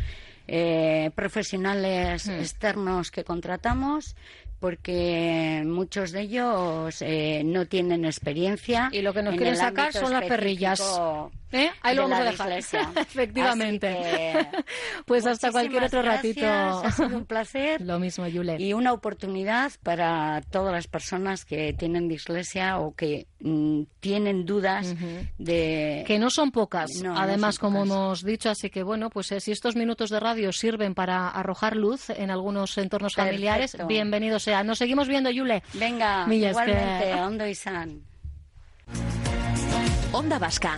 eh, 0.47 1.12
profesionales 1.15 2.28
hmm. 2.28 2.32
externos 2.32 3.12
que 3.12 3.23
contratamos, 3.23 4.15
porque 4.59 5.63
muchos 5.65 6.11
de 6.11 6.21
ellos 6.21 7.01
eh, 7.01 7.43
no 7.45 7.65
tienen 7.65 8.05
experiencia. 8.05 8.89
Y 8.91 9.01
lo 9.01 9.13
que 9.13 9.23
nos 9.23 9.35
quieren 9.35 9.55
sacar 9.55 9.93
son 9.93 10.11
las 10.11 10.25
perrillas. 10.25 10.81
¿Eh? 11.51 11.71
Ahí 11.81 11.95
lo 11.95 12.03
vamos 12.07 12.19
a 12.19 12.23
dejar. 12.23 12.51
Efectivamente. 12.95 14.47
pues 15.05 15.25
hasta 15.25 15.51
cualquier 15.51 15.83
otro 15.83 16.01
ratito. 16.01 16.45
Ha 16.45 16.91
sido 16.91 17.17
un 17.17 17.25
placer. 17.25 17.81
lo 17.85 17.99
mismo, 17.99 18.27
Yule. 18.27 18.57
Y 18.59 18.73
una 18.73 18.93
oportunidad 18.93 19.71
para 19.83 20.41
todas 20.49 20.73
las 20.73 20.88
personas 20.88 21.45
que 21.45 21.73
tienen 21.73 22.07
dislexia 22.07 22.79
o 22.79 22.93
que 22.93 23.27
mm, 23.39 23.83
tienen 23.99 24.45
dudas 24.45 24.95
de. 25.38 26.03
Que 26.05 26.19
no 26.19 26.29
son 26.29 26.51
pocas, 26.51 26.89
además, 27.15 27.57
como 27.57 27.83
hemos 27.83 28.23
dicho. 28.23 28.49
Así 28.49 28.69
que, 28.69 28.83
bueno, 28.83 29.09
pues 29.09 29.31
eh, 29.31 29.39
si 29.39 29.51
estos 29.51 29.75
minutos 29.75 30.09
de 30.09 30.19
radio 30.19 30.51
sirven 30.51 30.93
para 30.93 31.29
arrojar 31.29 31.75
luz 31.75 32.09
en 32.09 32.31
algunos 32.31 32.77
entornos 32.77 33.15
familiares, 33.15 33.75
bienvenido 33.88 34.39
sea. 34.39 34.63
Nos 34.63 34.77
seguimos 34.77 35.07
viendo, 35.07 35.29
Yule. 35.29 35.63
Venga, 35.73 36.27
igualmente, 36.31 37.13
Ondo 37.15 37.47
y 37.47 37.55
San. 37.55 38.01
Onda 40.12 40.39
Vasca. 40.39 40.77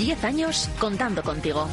Diez 0.00 0.24
años 0.24 0.70
contando 0.78 1.22
contigo. 1.22 1.68